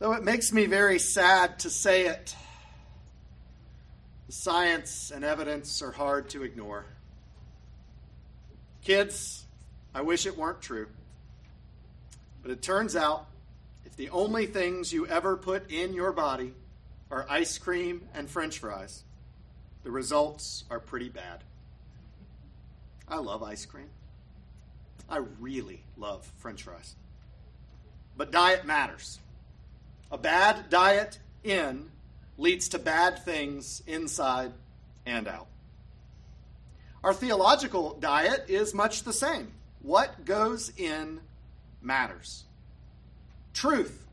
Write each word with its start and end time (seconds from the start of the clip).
Though 0.00 0.14
it 0.14 0.24
makes 0.24 0.50
me 0.50 0.64
very 0.64 0.98
sad 0.98 1.58
to 1.58 1.68
say 1.68 2.06
it, 2.06 2.34
the 4.26 4.32
science 4.32 5.12
and 5.14 5.22
evidence 5.22 5.82
are 5.82 5.92
hard 5.92 6.30
to 6.30 6.42
ignore. 6.42 6.86
Kids, 8.82 9.44
I 9.94 10.00
wish 10.00 10.24
it 10.24 10.38
weren't 10.38 10.62
true. 10.62 10.88
But 12.40 12.50
it 12.50 12.62
turns 12.62 12.96
out 12.96 13.26
if 13.84 13.94
the 13.96 14.08
only 14.08 14.46
things 14.46 14.90
you 14.90 15.06
ever 15.06 15.36
put 15.36 15.70
in 15.70 15.92
your 15.92 16.12
body 16.12 16.54
are 17.10 17.26
ice 17.28 17.58
cream 17.58 18.08
and 18.14 18.30
french 18.30 18.58
fries, 18.58 19.04
the 19.82 19.90
results 19.90 20.64
are 20.70 20.80
pretty 20.80 21.10
bad. 21.10 21.44
I 23.06 23.16
love 23.16 23.42
ice 23.42 23.66
cream. 23.66 23.90
I 25.10 25.18
really 25.40 25.82
love 25.98 26.24
french 26.38 26.62
fries. 26.62 26.94
But 28.16 28.32
diet 28.32 28.64
matters. 28.64 29.18
A 30.10 30.18
bad 30.18 30.70
diet 30.70 31.18
in 31.44 31.90
leads 32.36 32.68
to 32.68 32.78
bad 32.78 33.24
things 33.24 33.82
inside 33.86 34.52
and 35.06 35.28
out. 35.28 35.46
Our 37.04 37.14
theological 37.14 37.94
diet 37.94 38.46
is 38.48 38.74
much 38.74 39.04
the 39.04 39.12
same. 39.12 39.52
What 39.82 40.24
goes 40.24 40.72
in 40.76 41.20
matters. 41.80 42.44
Truth, 43.54 44.06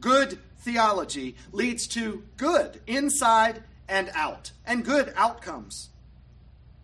good 0.00 0.38
theology, 0.58 1.36
leads 1.52 1.86
to 1.88 2.22
good 2.36 2.80
inside 2.86 3.62
and 3.88 4.10
out, 4.14 4.50
and 4.66 4.84
good 4.84 5.12
outcomes. 5.16 5.90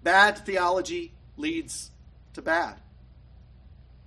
Bad 0.02 0.38
theology 0.38 1.12
leads 1.36 1.90
to 2.34 2.42
bad. 2.42 2.76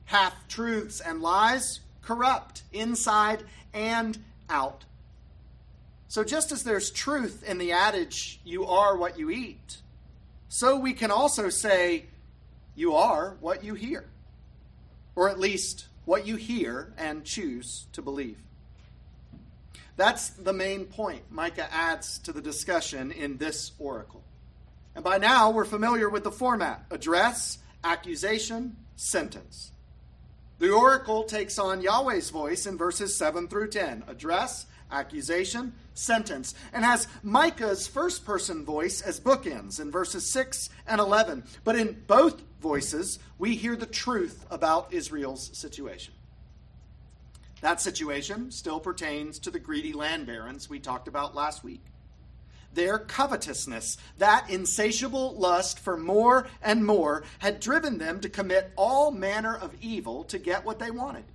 Half 0.06 0.48
truths 0.48 1.00
and 1.00 1.22
lies 1.22 1.80
corrupt 2.02 2.64
inside 2.72 3.44
and 3.74 4.18
out. 4.54 4.86
So, 6.08 6.24
just 6.24 6.52
as 6.52 6.64
there's 6.64 6.92
truth 6.92 7.44
in 7.46 7.58
the 7.58 7.72
adage, 7.72 8.40
you 8.46 8.66
are 8.66 8.96
what 8.96 9.18
you 9.18 9.32
eat, 9.32 9.82
so 10.48 10.78
we 10.78 10.94
can 10.94 11.10
also 11.10 11.50
say, 11.50 12.06
you 12.76 12.94
are 12.94 13.36
what 13.42 13.64
you 13.64 13.74
hear. 13.74 14.06
Or 15.16 15.28
at 15.30 15.40
least 15.40 15.88
what 16.06 16.28
you 16.28 16.36
hear 16.36 16.94
and 16.98 17.26
choose 17.26 17.88
to 17.94 18.04
believe. 18.04 18.38
That's 19.96 20.30
the 20.30 20.54
main 20.54 20.86
point 20.86 21.24
Micah 21.32 21.68
adds 21.72 22.20
to 22.20 22.32
the 22.32 22.42
discussion 22.42 23.12
in 23.12 23.38
this 23.38 23.72
oracle. 23.80 24.24
And 24.96 25.04
by 25.04 25.18
now, 25.18 25.50
we're 25.50 25.66
familiar 25.66 26.10
with 26.10 26.24
the 26.24 26.32
format 26.32 26.86
address, 26.92 27.58
accusation, 27.84 28.76
sentence. 28.96 29.72
The 30.64 30.72
oracle 30.72 31.26
takes 31.26 31.60
on 31.60 31.82
Yahweh's 31.82 32.30
voice 32.30 32.66
in 32.68 32.78
verses 32.78 33.18
7 33.18 33.50
through 33.50 33.68
10 33.68 34.06
address, 34.08 34.66
accusation, 34.90 35.74
sentence, 35.94 36.56
and 36.72 36.86
has 36.86 37.10
Micah's 37.22 37.86
first 37.86 38.24
person 38.24 38.64
voice 38.64 39.02
as 39.02 39.20
bookends 39.20 39.82
in 39.82 39.92
verses 39.92 40.26
6 40.26 40.70
and 40.88 41.02
11. 41.02 41.44
But 41.66 41.76
in 41.76 42.02
both 42.08 42.42
voices, 42.62 43.20
we 43.38 43.58
hear 43.58 43.76
the 43.76 43.86
truth 43.86 44.46
about 44.50 44.94
Israel's 44.94 45.50
situation. 45.52 46.14
That 47.60 47.82
situation 47.82 48.50
still 48.50 48.80
pertains 48.80 49.40
to 49.40 49.52
the 49.52 49.60
greedy 49.60 49.92
land 49.92 50.28
barons 50.28 50.70
we 50.70 50.80
talked 50.80 51.10
about 51.10 51.36
last 51.36 51.66
week 51.66 51.82
their 52.74 52.98
covetousness, 52.98 53.98
that 54.18 54.50
insatiable 54.50 55.36
lust 55.36 55.80
for 55.80 55.98
more 55.98 56.48
and 56.62 56.86
more, 56.86 57.24
had 57.40 57.60
driven 57.60 57.98
them 57.98 58.20
to 58.22 58.30
commit 58.30 58.72
all 58.76 59.12
manner 59.12 59.56
of 59.56 59.76
evil 59.82 60.24
to 60.26 60.40
get 60.40 60.66
what 60.66 60.80
they 60.80 60.92
wanted. 60.92 61.26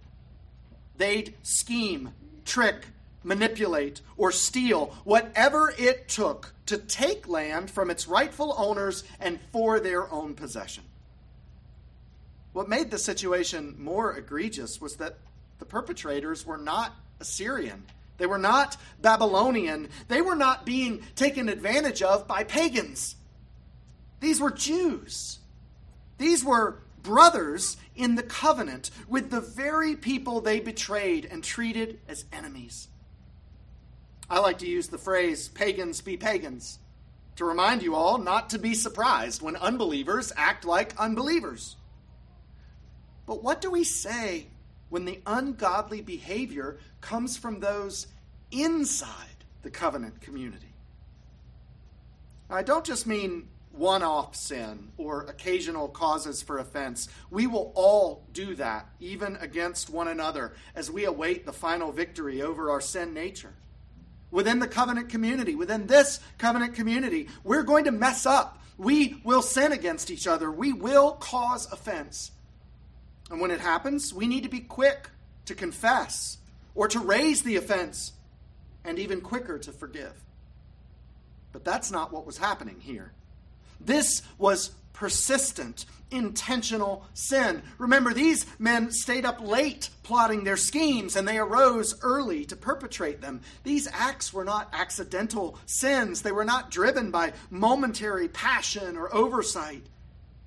They'd 0.96 1.34
scheme, 1.42 2.12
trick, 2.44 2.86
manipulate, 3.22 4.00
or 4.16 4.32
steal 4.32 4.96
whatever 5.04 5.72
it 5.78 6.08
took 6.08 6.54
to 6.66 6.78
take 6.78 7.28
land 7.28 7.70
from 7.70 7.90
its 7.90 8.08
rightful 8.08 8.54
owners 8.56 9.04
and 9.20 9.38
for 9.52 9.80
their 9.80 10.10
own 10.10 10.34
possession. 10.34 10.84
What 12.52 12.68
made 12.68 12.90
the 12.90 12.98
situation 12.98 13.76
more 13.78 14.16
egregious 14.16 14.80
was 14.80 14.96
that 14.96 15.18
the 15.58 15.64
perpetrators 15.64 16.46
were 16.46 16.56
not 16.56 16.94
Assyrian 17.20 17.84
they 18.18 18.26
were 18.26 18.38
not 18.38 18.76
Babylonian. 19.00 19.88
They 20.08 20.20
were 20.20 20.36
not 20.36 20.66
being 20.66 21.02
taken 21.16 21.48
advantage 21.48 22.02
of 22.02 22.28
by 22.28 22.44
pagans. 22.44 23.16
These 24.20 24.40
were 24.40 24.50
Jews. 24.50 25.38
These 26.18 26.44
were 26.44 26.80
brothers 27.02 27.76
in 27.94 28.16
the 28.16 28.22
covenant 28.22 28.90
with 29.08 29.30
the 29.30 29.40
very 29.40 29.94
people 29.96 30.40
they 30.40 30.60
betrayed 30.60 31.26
and 31.30 31.42
treated 31.42 32.00
as 32.08 32.24
enemies. 32.32 32.88
I 34.28 34.40
like 34.40 34.58
to 34.58 34.68
use 34.68 34.88
the 34.88 34.98
phrase 34.98 35.48
pagans 35.48 36.00
be 36.00 36.16
pagans 36.16 36.78
to 37.36 37.44
remind 37.44 37.82
you 37.82 37.94
all 37.94 38.18
not 38.18 38.50
to 38.50 38.58
be 38.58 38.74
surprised 38.74 39.40
when 39.40 39.54
unbelievers 39.56 40.32
act 40.36 40.64
like 40.64 40.98
unbelievers. 40.98 41.76
But 43.26 43.44
what 43.44 43.60
do 43.60 43.70
we 43.70 43.84
say 43.84 44.48
when 44.88 45.04
the 45.04 45.20
ungodly 45.26 46.00
behavior 46.00 46.78
comes 47.00 47.36
from 47.36 47.60
those 47.60 48.06
inside 48.50 49.44
the 49.62 49.70
covenant 49.70 50.20
community. 50.20 50.74
I 52.50 52.62
don't 52.62 52.84
just 52.84 53.06
mean 53.06 53.48
one 53.72 54.02
off 54.02 54.34
sin 54.34 54.90
or 54.96 55.22
occasional 55.22 55.88
causes 55.88 56.42
for 56.42 56.58
offense. 56.58 57.08
We 57.30 57.46
will 57.46 57.72
all 57.74 58.24
do 58.32 58.54
that, 58.56 58.88
even 59.00 59.36
against 59.36 59.90
one 59.90 60.08
another, 60.08 60.54
as 60.74 60.90
we 60.90 61.04
await 61.04 61.46
the 61.46 61.52
final 61.52 61.92
victory 61.92 62.42
over 62.42 62.70
our 62.70 62.80
sin 62.80 63.14
nature. 63.14 63.54
Within 64.30 64.58
the 64.58 64.68
covenant 64.68 65.08
community, 65.08 65.54
within 65.54 65.86
this 65.86 66.20
covenant 66.38 66.74
community, 66.74 67.28
we're 67.44 67.62
going 67.62 67.84
to 67.84 67.92
mess 67.92 68.26
up. 68.26 68.62
We 68.76 69.20
will 69.24 69.42
sin 69.42 69.72
against 69.72 70.10
each 70.10 70.26
other. 70.26 70.50
We 70.50 70.72
will 70.72 71.12
cause 71.12 71.70
offense. 71.72 72.30
And 73.30 73.40
when 73.40 73.50
it 73.50 73.60
happens, 73.60 74.12
we 74.12 74.26
need 74.26 74.42
to 74.44 74.48
be 74.48 74.60
quick 74.60 75.10
to 75.46 75.54
confess 75.54 76.38
or 76.74 76.88
to 76.88 77.00
raise 77.00 77.42
the 77.42 77.56
offense 77.56 78.12
and 78.84 78.98
even 78.98 79.20
quicker 79.20 79.58
to 79.58 79.72
forgive. 79.72 80.12
But 81.52 81.64
that's 81.64 81.90
not 81.90 82.12
what 82.12 82.26
was 82.26 82.38
happening 82.38 82.80
here. 82.80 83.12
This 83.80 84.22
was 84.38 84.70
persistent, 84.92 85.86
intentional 86.10 87.06
sin. 87.14 87.62
Remember, 87.78 88.12
these 88.12 88.46
men 88.58 88.90
stayed 88.90 89.24
up 89.24 89.40
late 89.40 89.90
plotting 90.02 90.42
their 90.42 90.56
schemes 90.56 91.14
and 91.14 91.26
they 91.26 91.38
arose 91.38 91.94
early 92.02 92.44
to 92.46 92.56
perpetrate 92.56 93.20
them. 93.20 93.40
These 93.62 93.88
acts 93.92 94.32
were 94.32 94.44
not 94.44 94.68
accidental 94.72 95.56
sins, 95.66 96.22
they 96.22 96.32
were 96.32 96.44
not 96.44 96.70
driven 96.70 97.10
by 97.10 97.32
momentary 97.50 98.28
passion 98.28 98.96
or 98.96 99.14
oversight. 99.14 99.86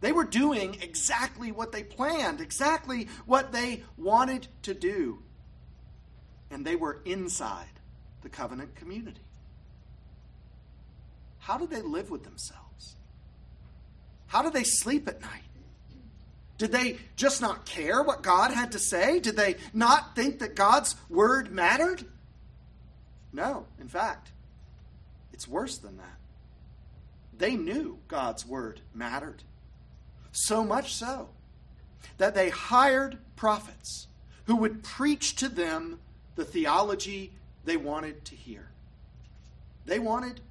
They 0.02 0.12
were 0.12 0.26
doing 0.26 0.78
exactly 0.82 1.52
what 1.52 1.72
they 1.72 1.84
planned, 1.84 2.42
exactly 2.42 3.08
what 3.26 3.52
they 3.52 3.84
wanted 3.98 4.48
to 4.64 4.74
do. 4.74 5.20
And 6.50 6.66
they 6.66 6.76
were 6.76 7.02
inside 7.06 7.80
the 8.24 8.30
covenant 8.30 8.76
community. 8.76 9.22
How 11.38 11.58
did 11.58 11.70
they 11.70 11.82
live 11.82 12.10
with 12.10 12.24
themselves? 12.24 12.96
How 14.28 14.42
did 14.42 14.54
they 14.54 14.64
sleep 14.64 15.08
at 15.08 15.22
night? 15.22 15.44
Did 16.58 16.72
they 16.72 16.98
just 17.16 17.42
not 17.42 17.66
care 17.66 18.04
what 18.04 18.22
God 18.22 18.52
had 18.52 18.74
to 18.74 18.80
say? 18.80 19.20
Did 19.20 19.36
they 19.36 19.56
not 19.74 20.16
think 20.16 20.40
that 20.40 20.56
God's 20.56 20.96
word 21.10 21.52
mattered? 21.52 22.06
No, 23.34 23.66
in 23.80 23.88
fact, 23.88 24.32
it's 25.34 25.48
worse 25.48 25.78
than 25.78 25.98
that. 25.98 26.18
They 27.38 27.56
knew 27.56 27.98
God's 28.08 28.46
word 28.46 28.82
mattered. 28.94 29.44
So 30.32 30.64
much 30.64 30.94
so 30.94 31.30
that 32.18 32.36
they 32.36 32.50
hired 32.50 33.18
prophets 33.36 34.08
who 34.46 34.56
would 34.58 34.84
preach 34.84 35.36
to 35.38 35.50
them 35.50 36.00
the 36.36 36.46
theology 36.46 37.32
they 37.66 37.78
wanted 37.78 38.24
to 38.26 38.36
hear. 38.36 38.70
They 39.86 40.00
wanted 40.00 40.42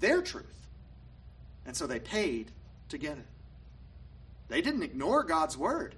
their 0.00 0.22
truth. 0.22 0.68
And 1.64 1.76
so 1.76 1.86
they 1.86 2.00
paid 2.00 2.50
to 2.88 2.98
get 2.98 3.18
it. 3.18 3.26
They 4.48 4.62
didn't 4.62 4.82
ignore 4.82 5.24
God's 5.24 5.56
word, 5.56 5.94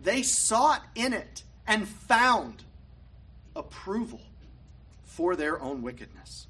they 0.00 0.22
sought 0.22 0.82
in 0.94 1.12
it 1.12 1.44
and 1.66 1.88
found 1.88 2.64
approval 3.54 4.20
for 5.04 5.36
their 5.36 5.60
own 5.60 5.82
wickedness. 5.82 6.46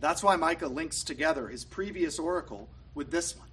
That's 0.00 0.22
why 0.22 0.36
Micah 0.36 0.68
links 0.68 1.02
together 1.02 1.48
his 1.48 1.64
previous 1.64 2.18
oracle 2.18 2.68
with 2.94 3.10
this 3.10 3.36
one. 3.36 3.49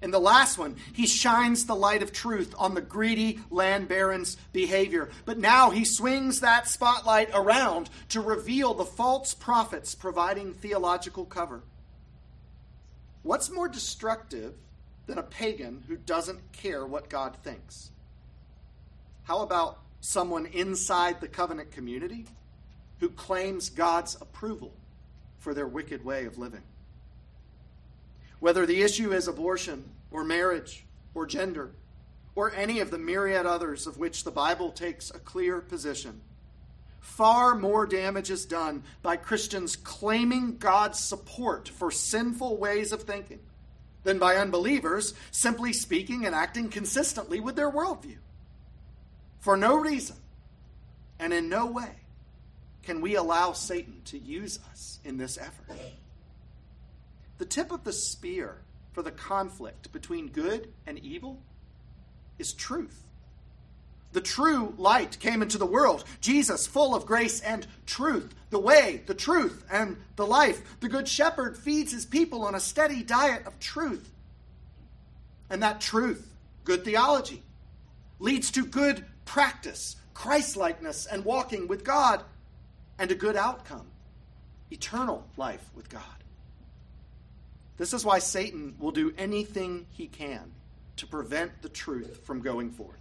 In 0.00 0.10
the 0.10 0.20
last 0.20 0.58
one, 0.58 0.76
he 0.92 1.06
shines 1.06 1.64
the 1.64 1.74
light 1.74 2.02
of 2.02 2.12
truth 2.12 2.54
on 2.56 2.74
the 2.74 2.80
greedy 2.80 3.40
land 3.50 3.88
baron's 3.88 4.36
behavior. 4.52 5.10
But 5.24 5.38
now 5.38 5.70
he 5.70 5.84
swings 5.84 6.40
that 6.40 6.68
spotlight 6.68 7.30
around 7.34 7.90
to 8.10 8.20
reveal 8.20 8.74
the 8.74 8.84
false 8.84 9.34
prophets 9.34 9.94
providing 9.94 10.54
theological 10.54 11.24
cover. 11.24 11.62
What's 13.22 13.50
more 13.50 13.68
destructive 13.68 14.54
than 15.06 15.18
a 15.18 15.22
pagan 15.22 15.82
who 15.88 15.96
doesn't 15.96 16.52
care 16.52 16.86
what 16.86 17.08
God 17.08 17.36
thinks? 17.42 17.90
How 19.24 19.40
about 19.40 19.80
someone 20.00 20.46
inside 20.46 21.20
the 21.20 21.28
covenant 21.28 21.72
community 21.72 22.26
who 23.00 23.08
claims 23.10 23.70
God's 23.70 24.16
approval 24.20 24.72
for 25.38 25.54
their 25.54 25.66
wicked 25.66 26.04
way 26.04 26.24
of 26.24 26.38
living. 26.38 26.62
Whether 28.40 28.66
the 28.66 28.82
issue 28.82 29.12
is 29.12 29.28
abortion 29.28 29.84
or 30.10 30.24
marriage 30.24 30.84
or 31.14 31.26
gender 31.26 31.72
or 32.34 32.54
any 32.54 32.80
of 32.80 32.90
the 32.90 32.98
myriad 32.98 33.46
others 33.46 33.86
of 33.86 33.98
which 33.98 34.24
the 34.24 34.30
Bible 34.30 34.70
takes 34.70 35.10
a 35.10 35.18
clear 35.18 35.60
position, 35.60 36.20
far 37.00 37.54
more 37.54 37.84
damage 37.86 38.30
is 38.30 38.46
done 38.46 38.84
by 39.02 39.16
Christians 39.16 39.74
claiming 39.74 40.58
God's 40.58 41.00
support 41.00 41.68
for 41.68 41.90
sinful 41.90 42.56
ways 42.58 42.92
of 42.92 43.02
thinking 43.02 43.40
than 44.04 44.18
by 44.18 44.36
unbelievers 44.36 45.14
simply 45.32 45.72
speaking 45.72 46.26
and 46.26 46.34
acting 46.34 46.68
consistently 46.68 47.40
with 47.40 47.56
their 47.56 47.70
worldview. 47.70 48.18
For 49.40 49.56
no 49.56 49.76
reason 49.76 50.16
and 51.18 51.32
in 51.32 51.48
no 51.48 51.66
way 51.66 51.90
can 52.82 53.00
we 53.00 53.16
allow 53.16 53.52
Satan 53.52 54.00
to 54.06 54.18
use 54.18 54.60
us 54.70 55.00
in 55.04 55.16
this 55.16 55.36
effort. 55.38 55.76
The 57.38 57.46
tip 57.46 57.70
of 57.72 57.84
the 57.84 57.92
spear 57.92 58.58
for 58.92 59.02
the 59.02 59.10
conflict 59.10 59.92
between 59.92 60.28
good 60.28 60.72
and 60.86 60.98
evil 60.98 61.40
is 62.38 62.52
truth. 62.52 63.04
The 64.12 64.20
true 64.20 64.74
light 64.78 65.18
came 65.20 65.42
into 65.42 65.58
the 65.58 65.66
world. 65.66 66.04
Jesus, 66.20 66.66
full 66.66 66.94
of 66.94 67.06
grace 67.06 67.40
and 67.40 67.66
truth, 67.86 68.34
the 68.50 68.58
way, 68.58 69.02
the 69.06 69.14
truth, 69.14 69.64
and 69.70 69.98
the 70.16 70.26
life. 70.26 70.80
The 70.80 70.88
Good 70.88 71.06
Shepherd 71.06 71.56
feeds 71.56 71.92
his 71.92 72.06
people 72.06 72.42
on 72.42 72.54
a 72.54 72.60
steady 72.60 73.02
diet 73.02 73.46
of 73.46 73.60
truth. 73.60 74.10
And 75.50 75.62
that 75.62 75.80
truth, 75.80 76.32
good 76.64 76.84
theology, 76.84 77.42
leads 78.18 78.50
to 78.52 78.64
good 78.64 79.04
practice, 79.24 79.96
Christlikeness, 80.14 81.06
and 81.06 81.24
walking 81.24 81.68
with 81.68 81.84
God, 81.84 82.22
and 82.98 83.10
a 83.12 83.14
good 83.14 83.36
outcome, 83.36 83.86
eternal 84.70 85.26
life 85.36 85.70
with 85.74 85.88
God. 85.88 86.17
This 87.78 87.94
is 87.94 88.04
why 88.04 88.18
Satan 88.18 88.74
will 88.78 88.90
do 88.90 89.14
anything 89.16 89.86
he 89.90 90.08
can 90.08 90.52
to 90.96 91.06
prevent 91.06 91.62
the 91.62 91.68
truth 91.68 92.26
from 92.26 92.40
going 92.40 92.72
forth. 92.72 93.00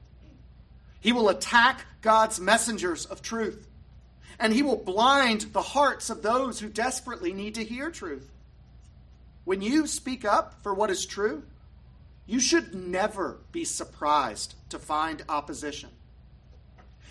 He 1.02 1.12
will 1.12 1.30
attack 1.30 1.86
God's 2.02 2.40
messengers 2.40 3.06
of 3.06 3.22
truth, 3.22 3.68
and 4.40 4.54
he 4.54 4.62
will 4.62 4.78
blind 4.78 5.42
the 5.52 5.62
hearts 5.62 6.10
of 6.10 6.22
those 6.22 6.60
who 6.60 6.70
desperately 6.70 7.34
need 7.34 7.56
to 7.56 7.64
hear 7.64 7.90
truth. 7.90 8.30
When 9.46 9.62
you 9.62 9.88
speak 9.88 10.26
up 10.26 10.62
for 10.62 10.74
what 10.74 10.92
is 10.92 11.06
true, 11.06 11.44
you 12.28 12.40
should 12.40 12.76
never 12.76 13.40
be 13.52 13.64
surprised 13.64 14.56
to 14.70 14.78
find 14.78 15.24
opposition. 15.30 15.90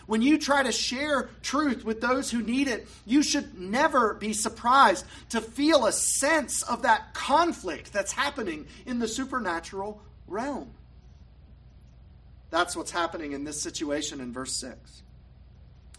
When 0.06 0.23
you 0.23 0.38
try 0.38 0.62
to 0.62 0.73
share 0.73 1.29
truth 1.43 1.85
with 1.85 2.00
those 2.00 2.31
who 2.31 2.41
need 2.41 2.69
it, 2.69 2.87
you 3.05 3.23
should 3.23 3.58
never 3.58 4.14
be 4.14 4.32
surprised 4.32 5.05
to 5.31 5.41
feel 5.41 5.87
a 5.87 5.93
sense 5.93 6.62
of 6.62 6.82
that 6.82 7.12
conflict 7.12 7.93
that's 7.93 8.12
happening 8.12 8.67
in 8.87 9.00
the 9.00 9.08
supernatural 9.08 10.00
realm. 10.29 10.70
That's 12.50 12.76
what's 12.76 12.93
happening 12.93 13.32
in 13.32 13.43
this 13.43 13.61
situation 13.61 14.20
in 14.20 14.32
verse 14.32 14.53
6. 14.53 15.03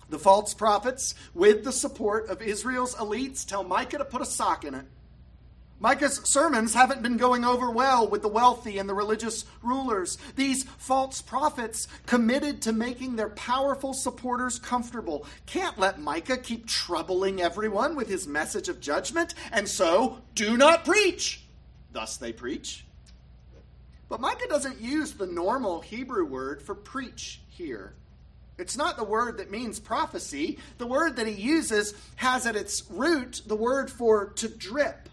The 0.09 0.19
false 0.19 0.53
prophets, 0.53 1.15
with 1.33 1.65
the 1.65 1.73
support 1.73 2.29
of 2.29 2.41
Israel's 2.41 2.95
elites, 2.95 3.45
tell 3.45 3.65
Micah 3.65 3.97
to 3.97 4.05
put 4.05 4.21
a 4.21 4.25
sock 4.25 4.63
in 4.63 4.73
it 4.73 4.85
Micah's 5.79 6.21
sermons 6.23 6.73
haven't 6.73 7.03
been 7.03 7.17
going 7.17 7.45
over 7.45 7.69
well 7.69 8.07
with 8.07 8.23
the 8.23 8.27
wealthy 8.27 8.79
and 8.79 8.89
the 8.89 8.95
religious 8.95 9.45
rulers. 9.61 10.17
These 10.35 10.63
false 10.63 11.21
prophets, 11.21 11.87
committed 12.07 12.63
to 12.63 12.73
making 12.73 13.15
their 13.15 13.29
powerful 13.29 13.93
supporters 13.93 14.57
comfortable, 14.57 15.25
can't 15.45 15.77
let 15.77 15.99
Micah 15.99 16.37
keep 16.37 16.65
troubling 16.65 17.41
everyone 17.41 17.95
with 17.95 18.09
his 18.09 18.27
message 18.27 18.69
of 18.69 18.79
judgment, 18.79 19.35
and 19.51 19.69
so 19.69 20.17
do 20.33 20.57
not 20.57 20.83
preach. 20.83 21.41
Thus 21.91 22.17
they 22.17 22.33
preach. 22.33 22.83
But 24.09 24.19
Micah 24.19 24.47
doesn't 24.47 24.81
use 24.81 25.13
the 25.13 25.27
normal 25.27 25.81
Hebrew 25.81 26.25
word 26.25 26.61
for 26.61 26.73
preach 26.73 27.41
here. 27.49 27.93
It's 28.57 28.77
not 28.77 28.97
the 28.97 29.03
word 29.03 29.37
that 29.37 29.51
means 29.51 29.79
prophecy. 29.79 30.57
The 30.79 30.87
word 30.87 31.17
that 31.17 31.27
he 31.27 31.33
uses 31.33 31.93
has 32.15 32.47
at 32.47 32.55
its 32.55 32.83
root 32.89 33.43
the 33.45 33.55
word 33.55 33.91
for 33.91 34.29
to 34.29 34.47
drip 34.47 35.07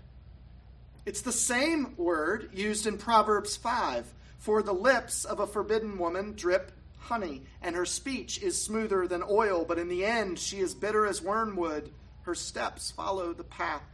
it's 1.07 1.21
the 1.21 1.33
same 1.33 1.95
word 1.97 2.51
used 2.53 2.87
in 2.87 2.99
Proverbs 2.99 3.57
5 3.57 4.13
for 4.39 4.63
the 4.63 4.73
lips 4.73 5.25
of 5.25 5.41
a 5.41 5.47
forbidden 5.47 5.99
woman 5.99 6.35
drip 6.35 6.73
honey, 6.99 7.43
and 7.63 7.77
her 7.77 7.85
speech 7.85 8.43
is 8.43 8.61
smoother 8.61 9.07
than 9.07 9.23
oil, 9.29 9.65
but 9.67 9.79
in 9.79 9.89
the 9.89 10.05
end 10.05 10.39
she 10.39 10.59
is 10.59 10.75
bitter 10.75 11.07
as 11.07 11.21
wormwood. 11.21 11.91
Her 12.23 12.35
steps 12.35 12.91
follow 12.91 13.35
the 13.35 13.45
path 13.45 13.85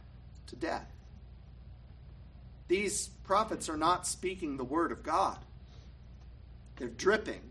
to 0.47 0.55
death. 0.55 0.89
These 2.69 3.09
prophets 3.23 3.67
are 3.67 3.77
not 3.77 4.07
speaking 4.07 4.55
the 4.55 4.63
word 4.63 4.93
of 4.93 5.03
God. 5.03 5.37
They're 6.77 6.87
dripping, 6.87 7.41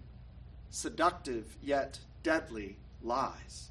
seductive 0.71 1.57
yet 1.63 1.99
deadly 2.23 2.77
lies. 3.03 3.69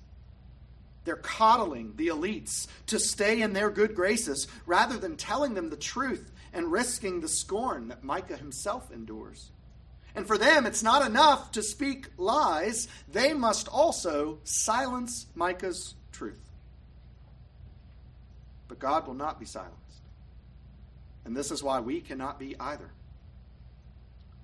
They're 1.10 1.16
coddling 1.16 1.94
the 1.96 2.10
elites 2.10 2.68
to 2.86 3.00
stay 3.00 3.42
in 3.42 3.54
their 3.54 3.72
good 3.72 3.96
graces 3.96 4.48
rather 4.68 4.96
than 4.96 5.18
telling 5.18 5.56
them 5.56 5.72
the 5.72 5.76
truth 5.76 6.32
and 6.54 6.72
risking 6.72 7.20
the 7.20 7.28
scorn 7.28 7.88
that 7.88 8.04
Micah 8.04 8.38
himself 8.38 8.92
endures. 8.92 9.50
And 10.14 10.28
for 10.28 10.38
them, 10.38 10.68
it's 10.68 10.84
not 10.84 11.04
enough 11.04 11.54
to 11.54 11.64
speak 11.64 12.10
lies, 12.18 12.88
they 13.12 13.34
must 13.34 13.68
also 13.70 14.38
silence 14.44 15.26
Micah's 15.34 15.96
truth. 16.12 16.48
But 18.68 18.78
God 18.78 19.08
will 19.08 19.16
not 19.16 19.40
be 19.40 19.48
silenced. 19.48 20.04
And 21.26 21.36
this 21.36 21.50
is 21.50 21.64
why 21.64 21.80
we 21.80 22.02
cannot 22.02 22.38
be 22.38 22.56
either. 22.60 22.92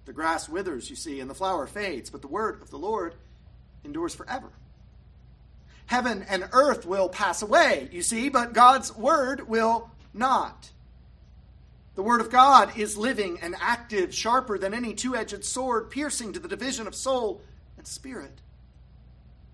The 0.05 0.13
grass 0.13 0.49
withers, 0.49 0.89
you 0.89 0.95
see, 0.95 1.19
and 1.19 1.29
the 1.29 1.35
flower 1.35 1.67
fades, 1.67 2.09
but 2.09 2.23
the 2.23 2.27
word 2.27 2.63
of 2.63 2.71
the 2.71 2.79
Lord 2.79 3.13
endures 3.83 4.15
forever. 4.15 4.49
Heaven 5.87 6.25
and 6.27 6.49
earth 6.51 6.85
will 6.85 7.09
pass 7.09 7.41
away, 7.41 7.89
you 7.91 8.01
see, 8.01 8.29
but 8.29 8.53
God's 8.53 8.95
word 8.95 9.47
will 9.47 9.91
not. 10.13 10.71
The 11.95 12.03
word 12.03 12.21
of 12.21 12.29
God 12.29 12.77
is 12.77 12.97
living 12.97 13.39
and 13.41 13.55
active, 13.59 14.13
sharper 14.13 14.57
than 14.57 14.73
any 14.73 14.93
two 14.93 15.15
edged 15.15 15.45
sword, 15.45 15.89
piercing 15.89 16.33
to 16.33 16.39
the 16.39 16.47
division 16.47 16.87
of 16.87 16.95
soul 16.95 17.41
and 17.77 17.87
spirit. 17.87 18.41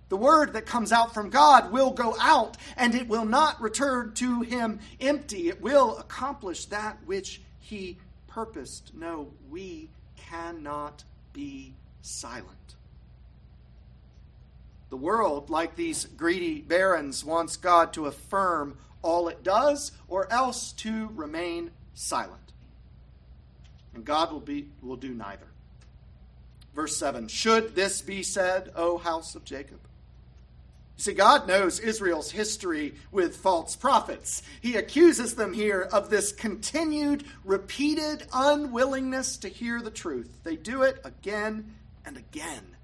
The 0.10 0.18
word 0.18 0.54
that 0.54 0.66
comes 0.66 0.92
out 0.92 1.14
from 1.14 1.30
God 1.30 1.72
will 1.72 1.92
go 1.92 2.16
out, 2.20 2.58
and 2.76 2.96
it 2.96 3.08
will 3.08 3.26
not 3.26 3.62
return 3.62 4.14
to 4.16 4.42
him 4.42 4.80
empty. 5.00 5.50
It 5.50 5.62
will 5.62 5.98
accomplish 5.98 6.66
that 6.66 6.98
which 7.06 7.42
he 7.60 7.98
purposed. 8.28 8.92
No, 8.94 9.32
we 9.50 9.90
cannot 10.18 11.04
be 11.34 11.74
silent. 12.02 12.76
The 14.92 14.98
world, 14.98 15.50
like 15.50 15.78
these 15.78 16.04
greedy 16.04 16.60
barons, 16.60 17.24
wants 17.24 17.56
God 17.56 17.94
to 17.94 18.08
affirm 18.08 18.78
all 19.02 19.30
it 19.30 19.42
does 19.42 19.94
or 20.10 20.32
else 20.32 20.74
to 20.74 21.10
remain 21.16 21.72
silent. 21.94 22.52
And 23.96 24.04
God 24.04 24.34
will, 24.34 24.42
be, 24.42 24.68
will 24.82 24.98
do 24.98 25.14
neither. 25.14 25.48
Verse 26.76 26.98
7 26.98 27.30
Should 27.30 27.74
this 27.74 28.02
be 28.02 28.22
said, 28.22 28.74
O 28.76 28.98
house 28.98 29.34
of 29.34 29.46
Jacob? 29.46 29.80
You 30.98 31.04
see, 31.04 31.14
God 31.14 31.48
knows 31.48 31.80
Israel's 31.80 32.30
history 32.30 32.94
with 33.14 33.38
false 33.38 33.78
prophets. 33.78 34.44
He 34.60 34.76
accuses 34.76 35.36
them 35.36 35.54
here 35.54 35.88
of 35.94 36.10
this 36.10 36.34
continued, 36.34 37.24
repeated 37.46 38.28
unwillingness 38.34 39.38
to 39.38 39.48
hear 39.48 39.82
the 39.82 39.90
truth. 39.90 40.30
They 40.44 40.58
do 40.58 40.84
it 40.84 41.00
again 41.06 41.76
and 42.06 42.18
again. 42.18 42.76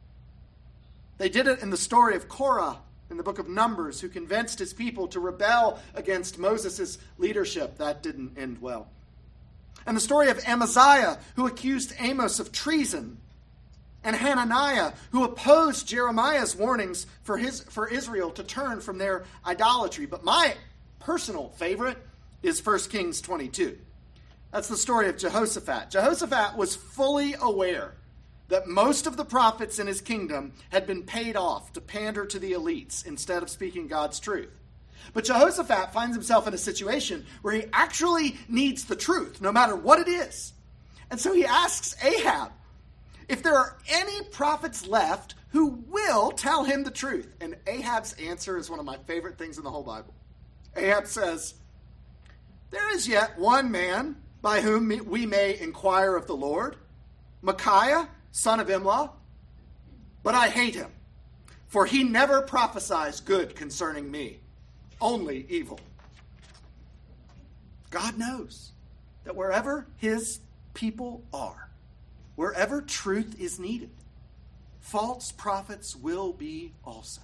They 1.17 1.29
did 1.29 1.47
it 1.47 1.61
in 1.61 1.69
the 1.69 1.77
story 1.77 2.15
of 2.15 2.27
Korah 2.27 2.79
in 3.09 3.17
the 3.17 3.23
book 3.23 3.39
of 3.39 3.47
Numbers, 3.47 4.01
who 4.01 4.09
convinced 4.09 4.59
his 4.59 4.73
people 4.73 5.07
to 5.09 5.19
rebel 5.19 5.79
against 5.95 6.37
Moses' 6.37 6.97
leadership. 7.17 7.77
That 7.77 8.03
didn't 8.03 8.37
end 8.37 8.61
well. 8.61 8.89
And 9.85 9.95
the 9.95 10.01
story 10.01 10.29
of 10.29 10.39
Amaziah, 10.45 11.17
who 11.35 11.47
accused 11.47 11.93
Amos 11.99 12.39
of 12.39 12.51
treason, 12.51 13.19
and 14.03 14.15
Hananiah, 14.15 14.93
who 15.11 15.23
opposed 15.23 15.87
Jeremiah's 15.87 16.55
warnings 16.55 17.07
for, 17.23 17.37
his, 17.37 17.61
for 17.61 17.87
Israel 17.87 18.31
to 18.31 18.43
turn 18.43 18.81
from 18.81 18.97
their 18.97 19.23
idolatry. 19.45 20.05
But 20.05 20.23
my 20.23 20.55
personal 20.99 21.49
favorite 21.49 21.97
is 22.43 22.65
1 22.65 22.79
Kings 22.89 23.21
22. 23.21 23.77
That's 24.51 24.67
the 24.67 24.77
story 24.77 25.09
of 25.09 25.17
Jehoshaphat. 25.17 25.89
Jehoshaphat 25.91 26.57
was 26.57 26.75
fully 26.75 27.35
aware 27.39 27.95
that 28.49 28.67
most 28.67 29.07
of 29.07 29.17
the 29.17 29.25
prophets 29.25 29.79
in 29.79 29.87
his 29.87 30.01
kingdom 30.01 30.53
had 30.69 30.87
been 30.87 31.03
paid 31.03 31.35
off 31.35 31.73
to 31.73 31.81
pander 31.81 32.25
to 32.25 32.39
the 32.39 32.53
elites 32.53 33.05
instead 33.05 33.43
of 33.43 33.49
speaking 33.49 33.87
God's 33.87 34.19
truth. 34.19 34.49
But 35.13 35.25
Jehoshaphat 35.25 35.93
finds 35.93 36.15
himself 36.15 36.47
in 36.47 36.53
a 36.53 36.57
situation 36.57 37.25
where 37.41 37.53
he 37.53 37.65
actually 37.73 38.37
needs 38.47 38.85
the 38.85 38.95
truth, 38.95 39.41
no 39.41 39.51
matter 39.51 39.75
what 39.75 39.99
it 39.99 40.07
is. 40.07 40.53
And 41.09 41.19
so 41.19 41.33
he 41.33 41.45
asks 41.45 41.95
Ahab, 42.03 42.51
if 43.29 43.43
there 43.43 43.55
are 43.55 43.77
any 43.89 44.23
prophets 44.23 44.87
left 44.87 45.35
who 45.49 45.83
will 45.89 46.31
tell 46.31 46.63
him 46.63 46.83
the 46.83 46.91
truth. 46.91 47.33
And 47.41 47.55
Ahab's 47.65 48.13
answer 48.13 48.57
is 48.57 48.69
one 48.69 48.79
of 48.79 48.85
my 48.85 48.97
favorite 49.05 49.37
things 49.37 49.57
in 49.57 49.63
the 49.63 49.71
whole 49.71 49.83
Bible. 49.83 50.13
Ahab 50.75 51.07
says, 51.07 51.55
There 52.69 52.93
is 52.93 53.07
yet 53.07 53.37
one 53.37 53.71
man 53.71 54.17
by 54.41 54.61
whom 54.61 54.91
we 55.07 55.25
may 55.25 55.59
inquire 55.59 56.15
of 56.15 56.27
the 56.27 56.35
Lord, 56.35 56.75
Micaiah, 57.41 58.07
son 58.37 58.59
of 58.59 58.67
Imlah, 58.67 59.09
but 60.21 60.35
I 60.35 60.49
hate 60.49 60.75
him, 60.75 60.91
for 61.65 61.87
he 61.87 62.03
never 62.03 62.43
prophesies 62.43 63.19
good 63.19 63.55
concerning 63.55 64.11
me, 64.11 64.37
only 65.01 65.47
evil. 65.49 65.79
God 67.89 68.15
knows 68.15 68.73
that 69.23 69.35
wherever 69.35 69.87
his 69.95 70.39
people 70.75 71.23
are, 71.33 71.71
wherever 72.35 72.79
truth 72.79 73.35
is 73.39 73.59
needed, 73.59 73.89
false 74.81 75.31
prophets 75.31 75.95
will 75.95 76.31
be 76.31 76.73
also. 76.85 77.21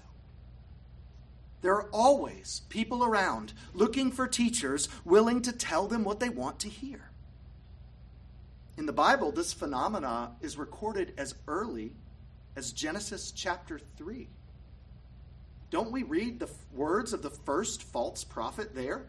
There 1.61 1.75
are 1.75 1.89
always 1.91 2.63
people 2.69 3.03
around 3.03 3.53
looking 3.75 4.11
for 4.11 4.25
teachers 4.25 4.89
willing 5.05 5.43
to 5.43 5.51
tell 5.51 5.87
them 5.87 6.03
what 6.03 6.19
they 6.19 6.29
want 6.29 6.59
to 6.61 6.69
hear. 6.69 7.11
In 8.77 8.85
the 8.85 8.93
Bible, 8.93 9.31
this 9.31 9.53
phenomena 9.53 10.31
is 10.41 10.57
recorded 10.57 11.13
as 11.17 11.35
early 11.47 11.93
as 12.55 12.71
Genesis 12.71 13.31
chapter 13.31 13.79
3. 13.97 14.27
Don't 15.69 15.91
we 15.91 16.03
read 16.03 16.39
the 16.39 16.49
words 16.73 17.13
of 17.13 17.21
the 17.21 17.29
first 17.29 17.83
false 17.83 18.23
prophet 18.23 18.73
there? 18.73 19.05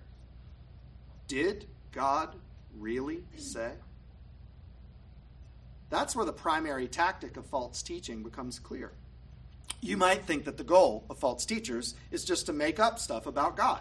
Did 1.28 1.66
God 1.92 2.34
really 2.78 3.24
say? 3.36 3.72
That's 5.90 6.16
where 6.16 6.26
the 6.26 6.32
primary 6.32 6.88
tactic 6.88 7.36
of 7.36 7.46
false 7.46 7.82
teaching 7.82 8.22
becomes 8.22 8.58
clear. 8.58 8.92
You 9.80 9.96
might 9.96 10.24
think 10.24 10.44
that 10.44 10.56
the 10.56 10.64
goal 10.64 11.04
of 11.08 11.18
false 11.18 11.44
teachers 11.46 11.94
is 12.10 12.24
just 12.24 12.46
to 12.46 12.52
make 12.52 12.80
up 12.80 12.98
stuff 12.98 13.26
about 13.26 13.56
God. 13.56 13.80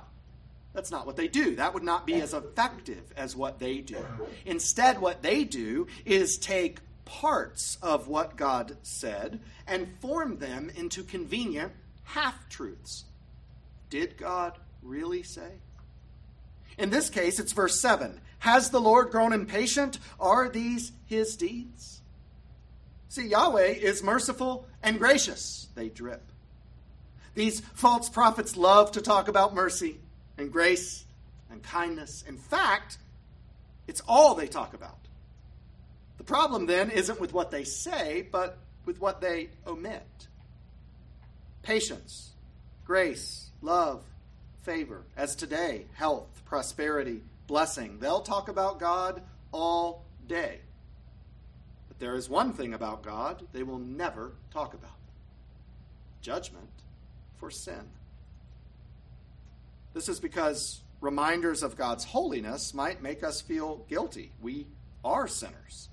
That's 0.74 0.92
not 0.92 1.06
what 1.06 1.16
they 1.16 1.28
do. 1.28 1.56
That 1.56 1.74
would 1.74 1.84
not 1.84 2.08
be 2.08 2.16
as 2.16 2.34
effective 2.34 3.14
as 3.16 3.36
what 3.36 3.60
they 3.60 3.78
do. 3.80 4.04
Instead, 4.46 5.00
what 5.00 5.22
they 5.22 5.44
do 5.44 5.88
is 6.04 6.38
take 6.38 6.80
parts 7.06 7.78
of 7.82 8.08
what 8.08 8.36
God 8.36 8.78
said 8.82 9.40
and 9.68 9.94
form 10.02 10.40
them 10.40 10.72
into 10.76 11.04
convenient 11.04 11.74
half 12.04 12.50
truths. 12.50 13.06
Did 13.90 14.18
God 14.18 14.58
really 14.82 15.22
say? 15.22 15.60
In 16.78 16.90
this 16.90 17.12
case, 17.12 17.40
it's 17.40 17.54
verse 17.54 17.80
7. 17.80 18.20
Has 18.40 18.72
the 18.72 18.82
Lord 18.82 19.12
grown 19.12 19.32
impatient? 19.32 20.00
Are 20.20 20.50
these 20.50 20.92
his 21.06 21.38
deeds? 21.38 22.02
See, 23.10 23.28
Yahweh 23.28 23.68
is 23.68 24.02
merciful 24.02 24.68
and 24.82 24.98
gracious, 24.98 25.68
they 25.76 25.90
drip. 25.90 26.32
These 27.36 27.60
false 27.60 28.10
prophets 28.10 28.58
love 28.58 28.92
to 28.94 29.02
talk 29.02 29.28
about 29.28 29.54
mercy 29.54 30.00
and 30.38 30.52
grace 30.52 31.06
and 31.52 31.62
kindness. 31.64 32.24
In 32.28 32.38
fact, 32.38 32.98
it's 33.88 34.02
all 34.08 34.36
they 34.36 34.48
talk 34.48 34.74
about. 34.74 34.98
The 36.18 36.24
problem 36.24 36.66
then 36.66 36.90
isn't 36.90 37.20
with 37.20 37.34
what 37.34 37.52
they 37.52 37.64
say, 37.64 38.28
but 38.32 38.58
with 38.86 39.00
what 39.02 39.22
they 39.22 39.50
omit 39.68 40.04
patience, 41.64 42.32
grace, 42.86 43.50
love, 43.62 44.04
favor, 44.62 45.04
as 45.18 45.36
today, 45.36 45.86
health, 45.94 46.44
prosperity, 46.46 47.22
blessing. 47.48 47.98
They'll 48.00 48.22
talk 48.22 48.50
about 48.50 48.80
God 48.80 49.22
all 49.52 50.04
day. 50.28 50.60
But 51.88 52.00
there 52.00 52.16
is 52.16 52.30
one 52.30 52.54
thing 52.54 52.74
about 52.74 53.02
God 53.02 53.48
they 53.54 53.64
will 53.64 53.80
never 53.80 54.34
talk 54.52 54.74
about 54.74 54.92
judgment 56.22 56.70
for 57.38 57.50
sin. 57.50 57.82
This 59.94 60.10
is 60.10 60.20
because 60.20 60.82
reminders 61.02 61.64
of 61.64 61.78
God's 61.78 62.04
holiness 62.04 62.74
might 62.74 63.02
make 63.02 63.24
us 63.24 63.42
feel 63.42 63.86
guilty. 63.90 64.32
We 64.42 64.68
are 65.04 65.28
sinners. 65.28 65.90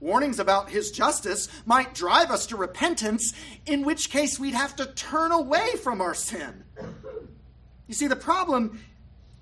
Warnings 0.00 0.38
about 0.38 0.70
his 0.70 0.90
justice 0.90 1.48
might 1.66 1.94
drive 1.94 2.30
us 2.30 2.46
to 2.46 2.56
repentance, 2.56 3.32
in 3.66 3.84
which 3.84 4.10
case 4.10 4.38
we'd 4.38 4.54
have 4.54 4.76
to 4.76 4.86
turn 4.86 5.32
away 5.32 5.76
from 5.82 6.00
our 6.00 6.14
sin. 6.14 6.64
You 7.86 7.94
see, 7.94 8.06
the 8.06 8.16
problem 8.16 8.80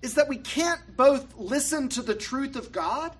is 0.02 0.14
that 0.14 0.28
we 0.28 0.36
can't 0.36 0.96
both 0.96 1.36
listen 1.36 1.88
to 1.90 2.02
the 2.02 2.14
truth 2.14 2.56
of 2.56 2.72
God 2.72 3.12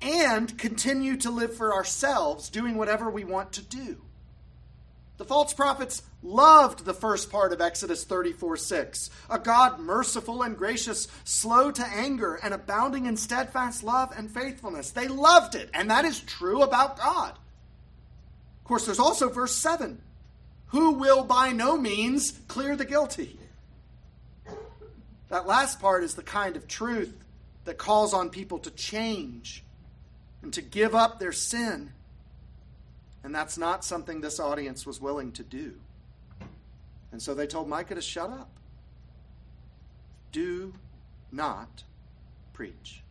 and 0.00 0.56
continue 0.58 1.16
to 1.18 1.30
live 1.30 1.54
for 1.54 1.74
ourselves, 1.74 2.48
doing 2.48 2.76
whatever 2.76 3.10
we 3.10 3.24
want 3.24 3.52
to 3.52 3.62
do. 3.62 4.02
The 5.18 5.24
false 5.24 5.52
prophets 5.52 6.02
loved 6.22 6.84
the 6.84 6.94
first 6.94 7.30
part 7.30 7.52
of 7.52 7.60
Exodus 7.60 8.04
34 8.04 8.56
6. 8.56 9.10
A 9.28 9.38
God 9.38 9.80
merciful 9.80 10.42
and 10.42 10.56
gracious, 10.56 11.08
slow 11.24 11.72
to 11.72 11.84
anger, 11.84 12.36
and 12.36 12.54
abounding 12.54 13.06
in 13.06 13.16
steadfast 13.16 13.82
love 13.82 14.12
and 14.16 14.30
faithfulness. 14.30 14.92
They 14.92 15.08
loved 15.08 15.56
it, 15.56 15.70
and 15.74 15.90
that 15.90 16.04
is 16.04 16.20
true 16.20 16.62
about 16.62 16.98
God. 16.98 17.32
Of 17.32 18.64
course, 18.64 18.86
there's 18.86 19.00
also 19.00 19.28
verse 19.28 19.54
7 19.54 20.00
Who 20.68 20.92
will 20.92 21.24
by 21.24 21.50
no 21.50 21.76
means 21.76 22.38
clear 22.46 22.76
the 22.76 22.84
guilty? 22.84 23.40
That 25.30 25.48
last 25.48 25.80
part 25.80 26.04
is 26.04 26.14
the 26.14 26.22
kind 26.22 26.56
of 26.56 26.68
truth 26.68 27.24
that 27.64 27.76
calls 27.76 28.14
on 28.14 28.30
people 28.30 28.60
to 28.60 28.70
change 28.70 29.64
and 30.42 30.52
to 30.54 30.62
give 30.62 30.94
up 30.94 31.18
their 31.18 31.32
sin. 31.32 31.92
And 33.24 33.34
that's 33.34 33.58
not 33.58 33.84
something 33.84 34.20
this 34.20 34.38
audience 34.38 34.86
was 34.86 35.00
willing 35.00 35.32
to 35.32 35.42
do. 35.42 35.74
And 37.10 37.20
so 37.20 37.34
they 37.34 37.46
told 37.46 37.68
Micah 37.68 37.94
to 37.94 38.02
shut 38.02 38.30
up. 38.30 38.50
Do 40.30 40.74
not 41.32 41.84
preach. 42.52 43.02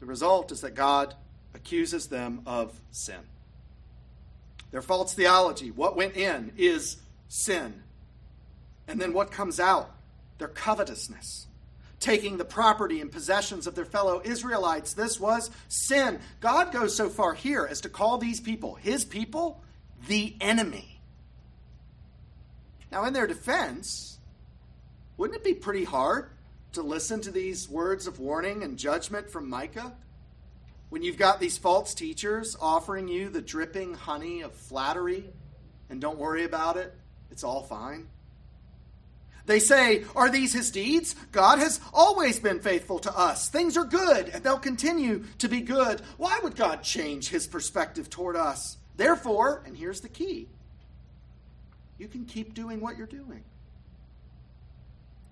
The 0.00 0.06
result 0.06 0.52
is 0.52 0.60
that 0.62 0.74
God 0.74 1.14
accuses 1.54 2.08
them 2.08 2.42
of 2.46 2.80
sin. 2.90 3.20
Their 4.70 4.82
false 4.82 5.14
theology, 5.14 5.70
what 5.70 5.96
went 5.96 6.16
in, 6.16 6.52
is 6.56 6.96
sin. 7.28 7.82
And 8.88 9.00
then 9.00 9.12
what 9.12 9.30
comes 9.30 9.60
out? 9.60 9.90
Their 10.38 10.48
covetousness 10.48 11.46
taking 12.04 12.36
the 12.36 12.44
property 12.44 13.00
and 13.00 13.10
possessions 13.10 13.66
of 13.66 13.74
their 13.74 13.86
fellow 13.86 14.20
Israelites. 14.22 14.92
This 14.92 15.18
was 15.18 15.50
sin. 15.68 16.20
God 16.40 16.70
goes 16.70 16.94
so 16.94 17.08
far 17.08 17.32
here 17.32 17.66
as 17.68 17.80
to 17.80 17.88
call 17.88 18.18
these 18.18 18.40
people, 18.40 18.74
his 18.74 19.06
people, 19.06 19.62
the 20.06 20.36
enemy. 20.38 21.00
Now, 22.92 23.06
in 23.06 23.14
their 23.14 23.26
defense, 23.26 24.18
wouldn't 25.16 25.38
it 25.38 25.44
be 25.44 25.54
pretty 25.54 25.84
hard 25.84 26.28
to 26.72 26.82
listen 26.82 27.22
to 27.22 27.30
these 27.30 27.70
words 27.70 28.06
of 28.06 28.20
warning 28.20 28.62
and 28.62 28.76
judgment 28.76 29.30
from 29.30 29.48
Micah? 29.48 29.94
When 30.90 31.02
you've 31.02 31.16
got 31.16 31.40
these 31.40 31.56
false 31.56 31.94
teachers 31.94 32.54
offering 32.60 33.08
you 33.08 33.30
the 33.30 33.40
dripping 33.40 33.94
honey 33.94 34.42
of 34.42 34.52
flattery, 34.52 35.24
and 35.88 36.02
don't 36.02 36.18
worry 36.18 36.44
about 36.44 36.76
it, 36.76 36.94
it's 37.30 37.44
all 37.44 37.62
fine. 37.62 38.08
They 39.46 39.58
say, 39.58 40.04
Are 40.16 40.30
these 40.30 40.52
his 40.52 40.70
deeds? 40.70 41.14
God 41.32 41.58
has 41.58 41.80
always 41.92 42.40
been 42.40 42.60
faithful 42.60 42.98
to 43.00 43.16
us. 43.16 43.48
Things 43.48 43.76
are 43.76 43.84
good, 43.84 44.28
and 44.28 44.42
they'll 44.42 44.58
continue 44.58 45.24
to 45.38 45.48
be 45.48 45.60
good. 45.60 46.00
Why 46.16 46.38
would 46.42 46.56
God 46.56 46.82
change 46.82 47.28
his 47.28 47.46
perspective 47.46 48.08
toward 48.08 48.36
us? 48.36 48.78
Therefore, 48.96 49.62
and 49.66 49.76
here's 49.76 50.00
the 50.00 50.08
key 50.08 50.48
you 51.98 52.08
can 52.08 52.24
keep 52.24 52.54
doing 52.54 52.80
what 52.80 52.96
you're 52.96 53.06
doing. 53.06 53.44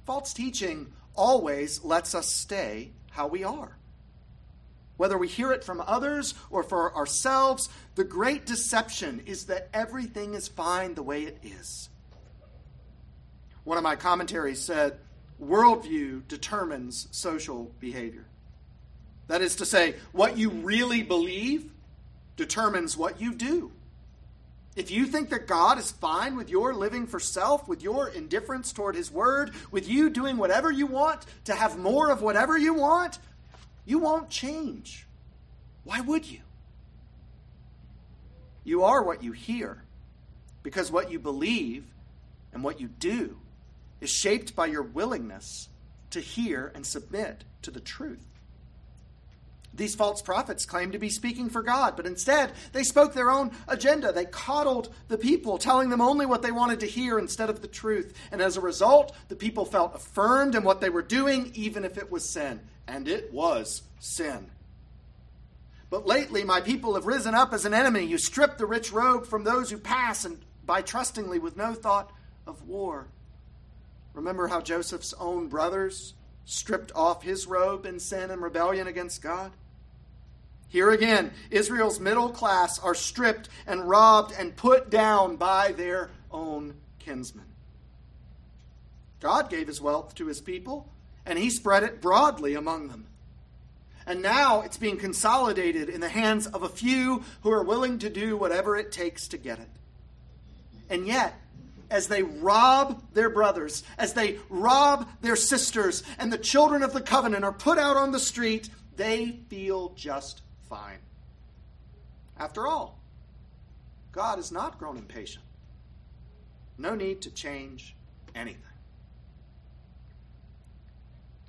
False 0.04 0.32
teaching 0.32 0.92
always 1.14 1.82
lets 1.84 2.14
us 2.14 2.26
stay 2.26 2.90
how 3.10 3.26
we 3.26 3.44
are. 3.44 3.76
Whether 4.96 5.18
we 5.18 5.28
hear 5.28 5.52
it 5.52 5.64
from 5.64 5.82
others 5.84 6.34
or 6.50 6.62
for 6.62 6.94
ourselves, 6.94 7.68
the 7.94 8.04
great 8.04 8.46
deception 8.46 9.22
is 9.26 9.46
that 9.46 9.68
everything 9.72 10.34
is 10.34 10.48
fine 10.48 10.94
the 10.94 11.02
way 11.02 11.22
it 11.22 11.38
is. 11.42 11.88
One 13.64 13.78
of 13.78 13.84
my 13.84 13.96
commentaries 13.96 14.60
said, 14.60 14.98
worldview 15.42 16.26
determines 16.28 17.08
social 17.10 17.72
behavior. 17.80 18.26
That 19.28 19.42
is 19.42 19.56
to 19.56 19.66
say, 19.66 19.94
what 20.12 20.36
you 20.36 20.50
really 20.50 21.02
believe 21.02 21.70
determines 22.36 22.96
what 22.96 23.20
you 23.20 23.34
do. 23.34 23.72
If 24.74 24.90
you 24.90 25.06
think 25.06 25.30
that 25.30 25.46
God 25.46 25.78
is 25.78 25.92
fine 25.92 26.36
with 26.36 26.48
your 26.48 26.74
living 26.74 27.06
for 27.06 27.20
self, 27.20 27.68
with 27.68 27.82
your 27.82 28.08
indifference 28.08 28.72
toward 28.72 28.94
His 28.94 29.10
Word, 29.10 29.52
with 29.70 29.88
you 29.88 30.08
doing 30.08 30.38
whatever 30.38 30.70
you 30.70 30.86
want 30.86 31.24
to 31.44 31.54
have 31.54 31.78
more 31.78 32.10
of 32.10 32.22
whatever 32.22 32.56
you 32.56 32.74
want, 32.74 33.18
you 33.84 33.98
won't 33.98 34.30
change. 34.30 35.06
Why 35.84 36.00
would 36.00 36.24
you? 36.24 36.40
You 38.64 38.84
are 38.84 39.02
what 39.02 39.22
you 39.22 39.32
hear, 39.32 39.82
because 40.62 40.90
what 40.90 41.10
you 41.10 41.18
believe 41.18 41.84
and 42.52 42.64
what 42.64 42.80
you 42.80 42.88
do 42.88 43.36
is 44.02 44.10
shaped 44.10 44.54
by 44.54 44.66
your 44.66 44.82
willingness 44.82 45.68
to 46.10 46.20
hear 46.20 46.70
and 46.74 46.84
submit 46.84 47.44
to 47.62 47.70
the 47.70 47.80
truth. 47.80 48.26
these 49.74 49.94
false 49.94 50.20
prophets 50.20 50.66
claimed 50.66 50.92
to 50.92 50.98
be 50.98 51.08
speaking 51.08 51.48
for 51.48 51.62
God, 51.62 51.96
but 51.96 52.06
instead 52.06 52.52
they 52.72 52.82
spoke 52.82 53.14
their 53.14 53.30
own 53.30 53.52
agenda. 53.68 54.12
They 54.12 54.26
coddled 54.26 54.94
the 55.08 55.16
people, 55.16 55.56
telling 55.56 55.88
them 55.88 56.02
only 56.02 56.26
what 56.26 56.42
they 56.42 56.50
wanted 56.50 56.80
to 56.80 56.86
hear 56.86 57.18
instead 57.18 57.48
of 57.48 57.62
the 57.62 57.68
truth. 57.68 58.12
And 58.30 58.42
as 58.42 58.56
a 58.56 58.60
result, 58.60 59.14
the 59.28 59.36
people 59.36 59.64
felt 59.64 59.94
affirmed 59.94 60.54
in 60.54 60.62
what 60.62 60.80
they 60.80 60.90
were 60.90 61.02
doing, 61.02 61.52
even 61.54 61.84
if 61.84 61.96
it 61.96 62.10
was 62.10 62.28
sin. 62.28 62.60
And 62.86 63.08
it 63.08 63.32
was 63.32 63.82
sin. 63.98 64.50
But 65.88 66.06
lately, 66.06 66.44
my 66.44 66.60
people 66.60 66.94
have 66.94 67.06
risen 67.06 67.34
up 67.34 67.54
as 67.54 67.64
an 67.64 67.74
enemy. 67.74 68.04
You 68.04 68.18
strip 68.18 68.58
the 68.58 68.66
rich 68.66 68.92
robe 68.92 69.26
from 69.26 69.44
those 69.44 69.70
who 69.70 69.78
pass, 69.78 70.24
and 70.26 70.38
by 70.66 70.82
trustingly 70.82 71.38
with 71.38 71.56
no 71.56 71.72
thought 71.72 72.12
of 72.46 72.68
war. 72.68 73.08
Remember 74.14 74.48
how 74.48 74.60
Joseph's 74.60 75.14
own 75.14 75.48
brothers 75.48 76.14
stripped 76.44 76.92
off 76.94 77.22
his 77.22 77.46
robe 77.46 77.86
in 77.86 77.98
sin 77.98 78.30
and 78.30 78.42
rebellion 78.42 78.86
against 78.86 79.22
God? 79.22 79.52
Here 80.68 80.90
again, 80.90 81.32
Israel's 81.50 82.00
middle 82.00 82.30
class 82.30 82.78
are 82.78 82.94
stripped 82.94 83.48
and 83.66 83.88
robbed 83.88 84.32
and 84.38 84.56
put 84.56 84.90
down 84.90 85.36
by 85.36 85.72
their 85.72 86.10
own 86.30 86.74
kinsmen. 86.98 87.44
God 89.20 89.50
gave 89.50 89.66
his 89.66 89.80
wealth 89.80 90.14
to 90.16 90.26
his 90.26 90.40
people, 90.40 90.88
and 91.26 91.38
he 91.38 91.50
spread 91.50 91.82
it 91.82 92.00
broadly 92.00 92.54
among 92.54 92.88
them. 92.88 93.06
And 94.06 94.22
now 94.22 94.62
it's 94.62 94.78
being 94.78 94.96
consolidated 94.96 95.88
in 95.88 96.00
the 96.00 96.08
hands 96.08 96.46
of 96.46 96.62
a 96.62 96.68
few 96.68 97.22
who 97.42 97.52
are 97.52 97.62
willing 97.62 97.98
to 98.00 98.10
do 98.10 98.36
whatever 98.36 98.76
it 98.76 98.90
takes 98.90 99.28
to 99.28 99.36
get 99.36 99.60
it. 99.60 99.68
And 100.90 101.06
yet, 101.06 101.38
as 101.92 102.08
they 102.08 102.22
rob 102.22 103.02
their 103.12 103.28
brothers, 103.28 103.84
as 103.98 104.14
they 104.14 104.38
rob 104.48 105.06
their 105.20 105.36
sisters, 105.36 106.02
and 106.18 106.32
the 106.32 106.38
children 106.38 106.82
of 106.82 106.94
the 106.94 107.00
covenant 107.02 107.44
are 107.44 107.52
put 107.52 107.78
out 107.78 107.96
on 107.96 108.10
the 108.10 108.18
street, 108.18 108.70
they 108.96 109.38
feel 109.48 109.90
just 109.90 110.40
fine. 110.70 110.98
After 112.38 112.66
all, 112.66 112.98
God 114.10 114.36
has 114.36 114.50
not 114.50 114.78
grown 114.78 114.96
impatient. 114.96 115.44
No 116.78 116.94
need 116.94 117.20
to 117.22 117.30
change 117.30 117.94
anything. 118.34 118.62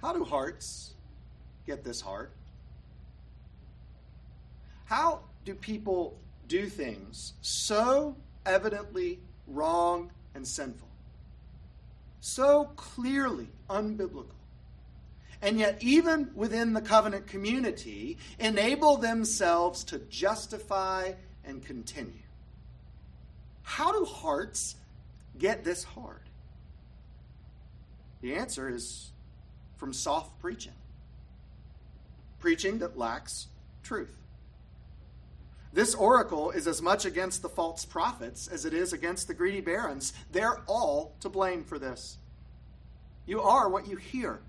How 0.02 0.12
do 0.12 0.26
hearts 0.26 0.94
get 1.66 1.86
this 1.86 2.02
hard? 2.02 2.32
How 4.84 5.22
do 5.46 5.56
people 5.56 6.20
do 6.50 6.68
things 6.68 7.34
so 7.42 8.18
evidently 8.46 9.20
wrong 9.48 10.12
and 10.36 10.48
sinful? 10.48 10.88
So 12.20 12.66
clearly 12.76 13.50
unbiblical 13.70 14.36
and 15.44 15.60
yet, 15.60 15.84
even 15.84 16.30
within 16.36 16.72
the 16.72 16.80
covenant 16.80 17.28
community, 17.28 18.18
enable 18.40 18.96
themselves 18.96 19.84
to 19.84 20.00
justify 20.00 21.12
and 21.44 21.64
continue. 21.66 22.14
How 23.62 23.92
do 23.92 24.06
hearts 24.06 24.76
get 25.38 25.66
this 25.66 25.84
hard? 25.84 26.22
The 28.22 28.36
answer 28.36 28.70
is 28.70 29.12
from 29.76 29.92
soft 29.92 30.40
preaching, 30.40 30.72
preaching 32.40 32.80
that 32.80 32.98
lacks 32.98 33.48
truth. 33.84 34.16
This 35.74 35.96
oracle 35.96 36.52
is 36.52 36.68
as 36.68 36.84
much 36.84 37.04
against 37.04 37.42
the 37.42 37.50
false 37.50 37.84
prophets 37.84 38.48
as 38.48 38.64
it 38.64 38.76
is 38.76 38.94
against 38.94 39.28
the 39.28 39.34
greedy 39.34 39.60
barons. 39.60 40.14
They're 40.32 40.62
all 40.68 41.16
to 41.22 41.30
blame 41.30 41.64
for 41.64 41.80
this. 41.80 42.18
You 43.26 43.42
are 43.42 43.68
what 43.68 43.88
you 43.88 43.98
hear. 43.98 44.40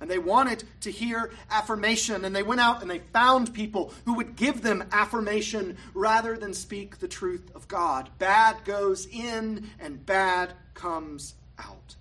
And 0.00 0.10
they 0.10 0.18
wanted 0.18 0.64
to 0.80 0.90
hear 0.90 1.30
affirmation, 1.50 2.24
and 2.24 2.36
they 2.36 2.42
went 2.42 2.60
out 2.60 2.82
and 2.82 2.90
they 2.90 2.98
found 3.12 3.54
people 3.54 3.94
who 4.04 4.14
would 4.14 4.36
give 4.36 4.62
them 4.62 4.84
affirmation 4.92 5.78
rather 5.94 6.36
than 6.36 6.52
speak 6.52 6.98
the 6.98 7.08
truth 7.08 7.50
of 7.54 7.68
God. 7.68 8.10
Bad 8.18 8.64
goes 8.64 9.06
in, 9.06 9.70
and 9.78 10.04
bad 10.04 10.52
comes 10.74 11.34
out. 11.58 11.94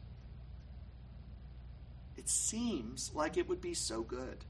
It 2.18 2.28
seems 2.28 3.12
like 3.14 3.38
it 3.38 3.48
would 3.48 3.62
be 3.62 3.76
so 3.76 4.02
good. 4.02 4.44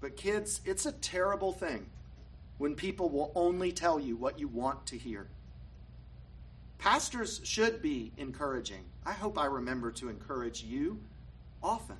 But, 0.00 0.16
kids, 0.16 0.60
it's 0.64 0.86
a 0.86 0.92
terrible 0.92 1.52
thing 1.52 1.86
when 2.58 2.74
people 2.74 3.08
will 3.08 3.32
only 3.34 3.72
tell 3.72 3.98
you 3.98 4.16
what 4.16 4.38
you 4.38 4.48
want 4.48 4.86
to 4.86 4.98
hear. 4.98 5.28
Pastors 6.78 7.40
should 7.44 7.82
be 7.82 8.12
encouraging. 8.16 8.84
I 9.04 9.12
hope 9.12 9.38
I 9.38 9.46
remember 9.46 9.90
to 9.92 10.08
encourage 10.08 10.62
you 10.62 11.00
often. 11.62 11.96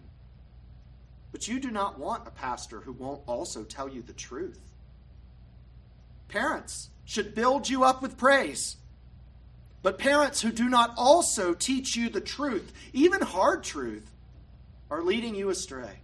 But 1.33 1.49
you 1.49 1.61
do 1.61 1.71
not 1.71 1.99
want 1.99 2.27
a 2.27 2.31
pastor 2.31 2.81
who 2.81 2.93
won't 2.93 3.23
also 3.27 3.65
tell 3.65 3.89
you 3.89 4.03
the 4.03 4.13
truth. 4.13 4.61
Parents 6.29 6.91
should 7.05 7.35
build 7.35 7.69
you 7.69 7.85
up 7.85 8.03
with 8.03 8.17
praise. 8.17 8.77
But 9.83 9.99
parents 9.99 10.41
who 10.41 10.51
do 10.51 10.69
not 10.69 10.95
also 10.97 11.55
teach 11.55 11.95
you 11.97 12.09
the 12.09 12.21
truth, 12.21 12.73
even 12.93 13.21
hard 13.21 13.63
truth, 13.63 14.11
are 14.91 15.03
leading 15.03 15.35
you 15.35 15.49
astray. 15.51 16.01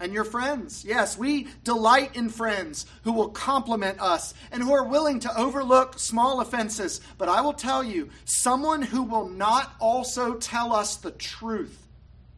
And 0.00 0.12
your 0.12 0.24
friends, 0.24 0.84
yes, 0.84 1.16
we 1.16 1.48
delight 1.62 2.16
in 2.16 2.28
friends 2.28 2.84
who 3.04 3.12
will 3.12 3.28
compliment 3.28 4.00
us 4.00 4.34
and 4.50 4.62
who 4.62 4.72
are 4.72 4.86
willing 4.86 5.20
to 5.20 5.38
overlook 5.38 5.98
small 5.98 6.40
offenses. 6.40 7.00
But 7.16 7.28
I 7.28 7.40
will 7.42 7.52
tell 7.52 7.84
you, 7.84 8.10
someone 8.24 8.82
who 8.82 9.04
will 9.04 9.28
not 9.28 9.72
also 9.78 10.34
tell 10.34 10.72
us 10.72 10.96
the 10.96 11.12
truth 11.12 11.84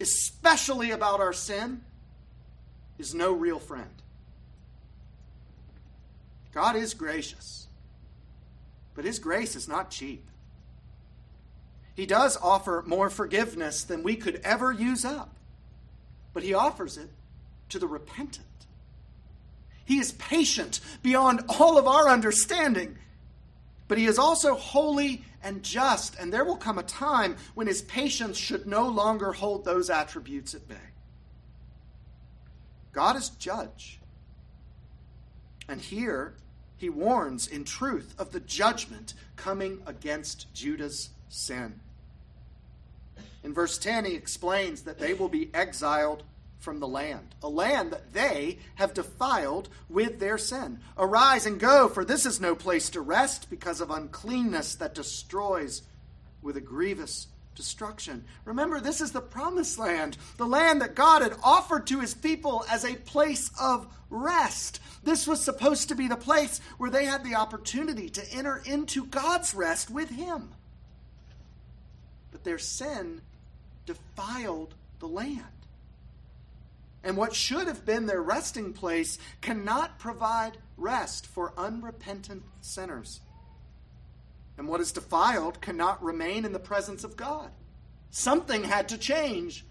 especially 0.00 0.90
about 0.90 1.20
our 1.20 1.32
sin, 1.32 1.80
is 2.98 3.14
no 3.14 3.32
real 3.32 3.58
friend. 3.58 3.90
God 6.52 6.76
is 6.76 6.94
gracious, 6.94 7.66
but 8.94 9.04
His 9.04 9.18
grace 9.18 9.56
is 9.56 9.68
not 9.68 9.90
cheap. 9.90 10.24
He 11.94 12.06
does 12.06 12.36
offer 12.36 12.82
more 12.86 13.10
forgiveness 13.10 13.84
than 13.84 14.02
we 14.02 14.16
could 14.16 14.40
ever 14.44 14.72
use 14.72 15.04
up, 15.04 15.34
but 16.32 16.42
He 16.42 16.54
offers 16.54 16.96
it 16.96 17.10
to 17.70 17.78
the 17.78 17.86
repentant. 17.86 18.46
He 19.84 19.98
is 19.98 20.12
patient 20.12 20.80
beyond 21.02 21.44
all 21.48 21.78
of 21.78 21.86
our 21.86 22.08
understanding, 22.08 22.98
but 23.88 23.98
He 23.98 24.06
is 24.06 24.18
also 24.18 24.54
holy 24.54 25.22
and 25.46 25.62
just, 25.62 26.18
and 26.18 26.32
there 26.32 26.44
will 26.44 26.56
come 26.56 26.76
a 26.76 26.82
time 26.82 27.36
when 27.54 27.68
his 27.68 27.80
patience 27.82 28.36
should 28.36 28.66
no 28.66 28.88
longer 28.88 29.32
hold 29.32 29.64
those 29.64 29.88
attributes 29.88 30.54
at 30.56 30.66
bay. 30.66 30.74
God 32.92 33.14
is 33.14 33.28
judge. 33.28 34.00
And 35.68 35.80
here 35.80 36.34
he 36.76 36.90
warns 36.90 37.46
in 37.46 37.62
truth 37.62 38.12
of 38.18 38.32
the 38.32 38.40
judgment 38.40 39.14
coming 39.36 39.82
against 39.86 40.52
Judah's 40.52 41.10
sin. 41.28 41.78
In 43.44 43.54
verse 43.54 43.78
10, 43.78 44.04
he 44.04 44.14
explains 44.14 44.82
that 44.82 44.98
they 44.98 45.14
will 45.14 45.28
be 45.28 45.48
exiled 45.54 46.24
from 46.58 46.80
the 46.80 46.88
land, 46.88 47.34
a 47.42 47.48
land 47.48 47.92
that 47.92 48.12
they 48.12 48.58
have 48.76 48.94
defiled 48.94 49.68
with 49.88 50.18
their 50.18 50.38
sin. 50.38 50.80
Arise 50.98 51.46
and 51.46 51.60
go, 51.60 51.88
for 51.88 52.04
this 52.04 52.26
is 52.26 52.40
no 52.40 52.54
place 52.54 52.90
to 52.90 53.00
rest 53.00 53.48
because 53.50 53.80
of 53.80 53.90
uncleanness 53.90 54.74
that 54.76 54.94
destroys 54.94 55.82
with 56.42 56.56
a 56.56 56.60
grievous 56.60 57.28
destruction. 57.54 58.24
Remember, 58.44 58.80
this 58.80 59.00
is 59.00 59.12
the 59.12 59.20
promised 59.20 59.78
land, 59.78 60.16
the 60.36 60.46
land 60.46 60.82
that 60.82 60.94
God 60.94 61.22
had 61.22 61.34
offered 61.42 61.86
to 61.88 62.00
his 62.00 62.14
people 62.14 62.64
as 62.70 62.84
a 62.84 62.96
place 62.96 63.50
of 63.60 63.86
rest. 64.10 64.80
This 65.02 65.26
was 65.26 65.40
supposed 65.40 65.88
to 65.88 65.94
be 65.94 66.08
the 66.08 66.16
place 66.16 66.60
where 66.78 66.90
they 66.90 67.06
had 67.06 67.24
the 67.24 67.34
opportunity 67.34 68.08
to 68.10 68.32
enter 68.32 68.62
into 68.64 69.06
God's 69.06 69.54
rest 69.54 69.90
with 69.90 70.10
him. 70.10 70.50
But 72.30 72.44
their 72.44 72.58
sin 72.58 73.22
defiled 73.86 74.74
the 74.98 75.08
land 75.08 75.44
and 77.06 77.16
what 77.16 77.36
should 77.36 77.68
have 77.68 77.86
been 77.86 78.06
their 78.06 78.20
resting 78.20 78.72
place 78.72 79.16
cannot 79.40 79.96
provide 79.96 80.58
rest 80.76 81.24
for 81.24 81.52
unrepentant 81.56 82.42
sinners. 82.60 83.20
And 84.58 84.66
what 84.66 84.80
is 84.80 84.90
defiled 84.90 85.60
cannot 85.60 86.02
remain 86.02 86.44
in 86.44 86.52
the 86.52 86.58
presence 86.58 87.04
of 87.04 87.16
God. 87.16 87.52
Something 88.10 88.64
had 88.64 88.88
to 88.88 88.98
change. 88.98 89.64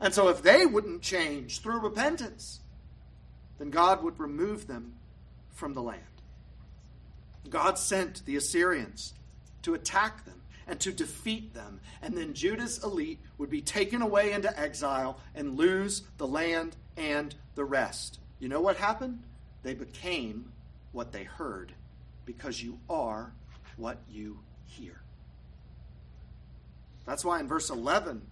And 0.00 0.14
so, 0.14 0.28
if 0.28 0.42
they 0.42 0.64
wouldn't 0.64 1.02
change 1.02 1.60
through 1.60 1.80
repentance, 1.80 2.60
then 3.58 3.68
God 3.68 4.02
would 4.02 4.18
remove 4.18 4.66
them 4.66 4.94
from 5.50 5.74
the 5.74 5.82
land. 5.82 6.00
God 7.50 7.78
sent 7.78 8.24
the 8.24 8.36
Assyrians 8.36 9.12
to 9.60 9.74
attack 9.74 10.24
them 10.24 10.40
and 10.66 10.78
to 10.80 10.92
defeat 10.92 11.54
them. 11.54 11.80
And 12.00 12.16
then 12.16 12.34
Judah's 12.34 12.82
elite 12.82 13.20
would 13.38 13.50
be 13.50 13.60
taken 13.60 14.02
away 14.02 14.32
into 14.32 14.58
exile 14.58 15.18
and 15.34 15.56
lose 15.56 16.02
the 16.18 16.26
land 16.26 16.76
and 16.96 17.34
the 17.54 17.64
rest. 17.64 18.18
You 18.38 18.48
know 18.48 18.60
what 18.60 18.76
happened? 18.76 19.22
They 19.62 19.74
became 19.74 20.52
what 20.92 21.12
they 21.12 21.24
heard 21.24 21.72
because 22.24 22.62
you 22.62 22.78
are 22.88 23.32
what 23.76 23.98
you 24.10 24.38
hear. 24.66 25.00
That's 27.06 27.24
why 27.24 27.40
in 27.40 27.48
verse 27.48 27.70
11, 27.70 28.22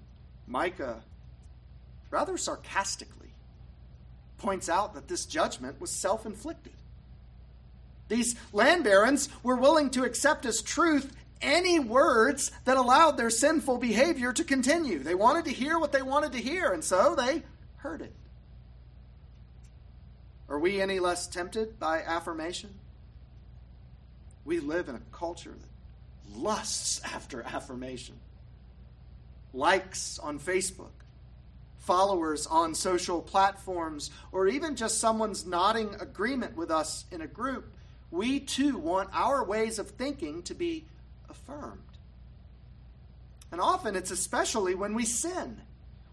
Micah 0.46 1.02
rather 2.10 2.36
sarcastically 2.36 3.32
points 4.38 4.68
out 4.68 4.94
that 4.94 5.08
this 5.08 5.26
judgment 5.26 5.80
was 5.80 5.90
self 5.90 6.26
inflicted. 6.26 6.72
These 8.08 8.34
land 8.52 8.82
barons 8.84 9.28
were 9.42 9.56
willing 9.56 9.90
to 9.90 10.04
accept 10.04 10.44
as 10.44 10.62
truth 10.62 11.12
any 11.42 11.78
words 11.78 12.50
that 12.64 12.76
allowed 12.76 13.16
their 13.16 13.30
sinful 13.30 13.78
behavior 13.78 14.32
to 14.32 14.44
continue. 14.44 14.98
They 14.98 15.14
wanted 15.14 15.44
to 15.46 15.52
hear 15.52 15.78
what 15.78 15.92
they 15.92 16.02
wanted 16.02 16.32
to 16.32 16.38
hear, 16.38 16.72
and 16.72 16.84
so 16.84 17.14
they 17.14 17.42
heard 17.76 18.02
it. 18.02 18.12
Are 20.48 20.58
we 20.58 20.80
any 20.80 20.98
less 20.98 21.26
tempted 21.26 21.78
by 21.78 22.02
affirmation? 22.02 22.70
We 24.44 24.60
live 24.60 24.88
in 24.88 24.96
a 24.96 25.02
culture 25.12 25.54
that 25.54 26.38
lusts 26.38 27.00
after 27.04 27.42
affirmation. 27.42 28.16
Likes 29.52 30.18
on 30.18 30.38
Facebook, 30.38 30.90
followers 31.78 32.46
on 32.46 32.74
social 32.74 33.22
platforms, 33.22 34.10
or 34.32 34.48
even 34.48 34.76
just 34.76 34.98
someone's 34.98 35.46
nodding 35.46 35.94
agreement 36.00 36.56
with 36.56 36.70
us 36.70 37.04
in 37.10 37.20
a 37.20 37.26
group, 37.26 37.72
we 38.10 38.40
too 38.40 38.76
want 38.76 39.08
our 39.12 39.44
ways 39.44 39.78
of 39.78 39.90
thinking 39.90 40.42
to 40.42 40.54
be 40.54 40.84
affirmed. 41.30 41.80
And 43.52 43.60
often 43.60 43.96
it's 43.96 44.10
especially 44.10 44.74
when 44.74 44.94
we 44.94 45.04
sin. 45.04 45.60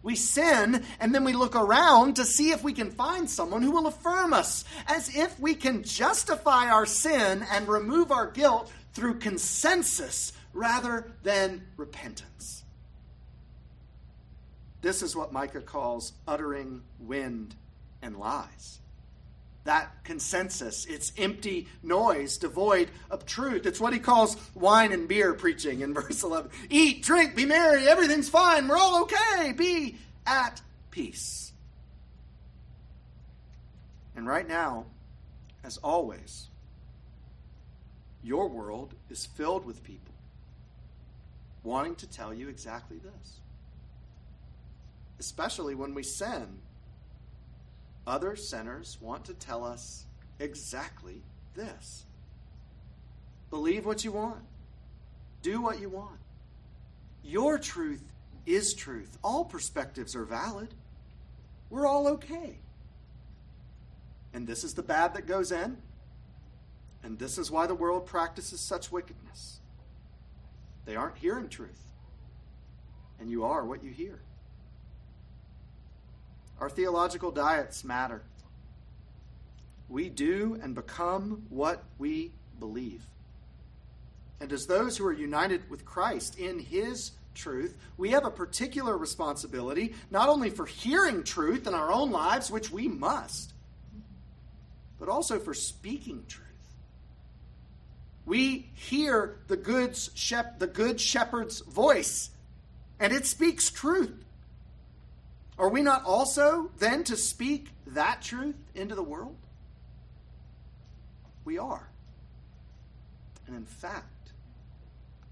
We 0.03 0.15
sin, 0.15 0.85
and 0.99 1.13
then 1.13 1.23
we 1.23 1.33
look 1.33 1.55
around 1.55 2.15
to 2.15 2.25
see 2.25 2.51
if 2.51 2.63
we 2.63 2.71
can 2.71 2.91
find 2.91 3.29
someone 3.29 3.61
who 3.61 3.71
will 3.71 3.87
affirm 3.87 4.31
us, 4.31 4.63
as 4.87 5.13
if 5.15 5.37
we 5.39 5.55
can 5.55 5.83
justify 5.83 6.69
our 6.69 6.85
sin 6.85 7.45
and 7.51 7.67
remove 7.67 8.11
our 8.11 8.31
guilt 8.31 8.71
through 8.93 9.19
consensus 9.19 10.33
rather 10.53 11.11
than 11.23 11.67
repentance. 11.75 12.63
This 14.81 15.01
is 15.01 15.15
what 15.15 15.33
Micah 15.33 15.61
calls 15.61 16.13
uttering 16.27 16.83
wind 16.99 17.55
and 18.01 18.17
lies. 18.17 18.79
That 19.67 19.91
consensus, 20.05 20.85
it's 20.85 21.11
empty 21.17 21.67
noise, 21.83 22.37
devoid 22.37 22.89
of 23.11 23.25
truth. 23.25 23.65
It's 23.65 23.81
what 23.81 23.91
he 23.91 23.99
calls 23.99 24.37
wine 24.55 24.93
and 24.93 25.09
beer 25.09 25.33
preaching 25.33 25.81
in 25.81 25.93
verse 25.93 26.23
11. 26.23 26.51
Eat, 26.69 27.03
drink, 27.03 27.35
be 27.35 27.43
merry, 27.43 27.85
everything's 27.85 28.29
fine, 28.29 28.69
we're 28.69 28.77
all 28.77 29.01
okay, 29.01 29.51
be 29.51 29.97
at 30.25 30.61
peace. 30.89 31.51
And 34.15 34.25
right 34.25 34.47
now, 34.47 34.85
as 35.65 35.75
always, 35.79 36.47
your 38.23 38.47
world 38.47 38.93
is 39.09 39.25
filled 39.25 39.65
with 39.65 39.83
people 39.83 40.15
wanting 41.63 41.95
to 41.95 42.07
tell 42.07 42.33
you 42.33 42.47
exactly 42.47 42.99
this 42.99 43.41
especially 45.19 45.75
when 45.75 45.93
we 45.93 46.03
sin, 46.03 46.59
other 48.07 48.35
sinners 48.35 48.97
want 49.01 49.25
to 49.25 49.33
tell 49.33 49.63
us 49.63 50.05
exactly 50.39 51.21
this 51.55 52.05
believe 53.49 53.85
what 53.85 54.03
you 54.03 54.11
want, 54.11 54.43
do 55.41 55.61
what 55.61 55.79
you 55.79 55.89
want. 55.89 56.19
Your 57.23 57.57
truth 57.57 58.03
is 58.45 58.73
truth. 58.73 59.17
All 59.23 59.45
perspectives 59.45 60.15
are 60.15 60.25
valid. 60.25 60.73
We're 61.69 61.87
all 61.87 62.07
okay. 62.07 62.59
And 64.33 64.47
this 64.47 64.63
is 64.63 64.73
the 64.73 64.83
bad 64.83 65.13
that 65.15 65.27
goes 65.27 65.51
in, 65.51 65.77
and 67.03 67.17
this 67.17 67.37
is 67.37 67.49
why 67.49 67.67
the 67.67 67.75
world 67.75 68.05
practices 68.05 68.59
such 68.59 68.91
wickedness. 68.91 69.59
They 70.85 70.95
aren't 70.95 71.17
hearing 71.17 71.49
truth, 71.49 71.81
and 73.19 73.29
you 73.29 73.43
are 73.43 73.65
what 73.65 73.83
you 73.83 73.91
hear. 73.91 74.21
Our 76.59 76.69
theological 76.69 77.31
diets 77.31 77.83
matter. 77.83 78.23
We 79.89 80.09
do 80.09 80.59
and 80.61 80.75
become 80.75 81.45
what 81.49 81.83
we 81.97 82.31
believe. 82.59 83.05
And 84.39 84.51
as 84.51 84.67
those 84.67 84.97
who 84.97 85.05
are 85.05 85.13
united 85.13 85.69
with 85.69 85.85
Christ 85.85 86.37
in 86.37 86.59
his 86.59 87.11
truth, 87.33 87.75
we 87.97 88.11
have 88.11 88.25
a 88.25 88.31
particular 88.31 88.97
responsibility 88.97 89.93
not 90.11 90.29
only 90.29 90.49
for 90.49 90.65
hearing 90.65 91.23
truth 91.23 91.67
in 91.67 91.73
our 91.73 91.91
own 91.91 92.11
lives, 92.11 92.51
which 92.51 92.71
we 92.71 92.87
must, 92.87 93.53
but 94.99 95.09
also 95.09 95.39
for 95.39 95.53
speaking 95.53 96.23
truth. 96.27 96.45
We 98.25 98.69
hear 98.73 99.37
the 99.47 99.57
good, 99.57 99.95
shep- 99.95 100.59
the 100.59 100.67
good 100.67 100.99
shepherd's 100.99 101.61
voice, 101.61 102.29
and 102.99 103.13
it 103.13 103.25
speaks 103.25 103.69
truth. 103.69 104.25
Are 105.59 105.69
we 105.69 105.81
not 105.81 106.03
also 106.05 106.69
then 106.77 107.03
to 107.05 107.17
speak 107.17 107.69
that 107.87 108.21
truth 108.21 108.55
into 108.75 108.95
the 108.95 109.03
world? 109.03 109.35
We 111.45 111.57
are. 111.57 111.87
And 113.47 113.55
in 113.55 113.65
fact, 113.65 114.31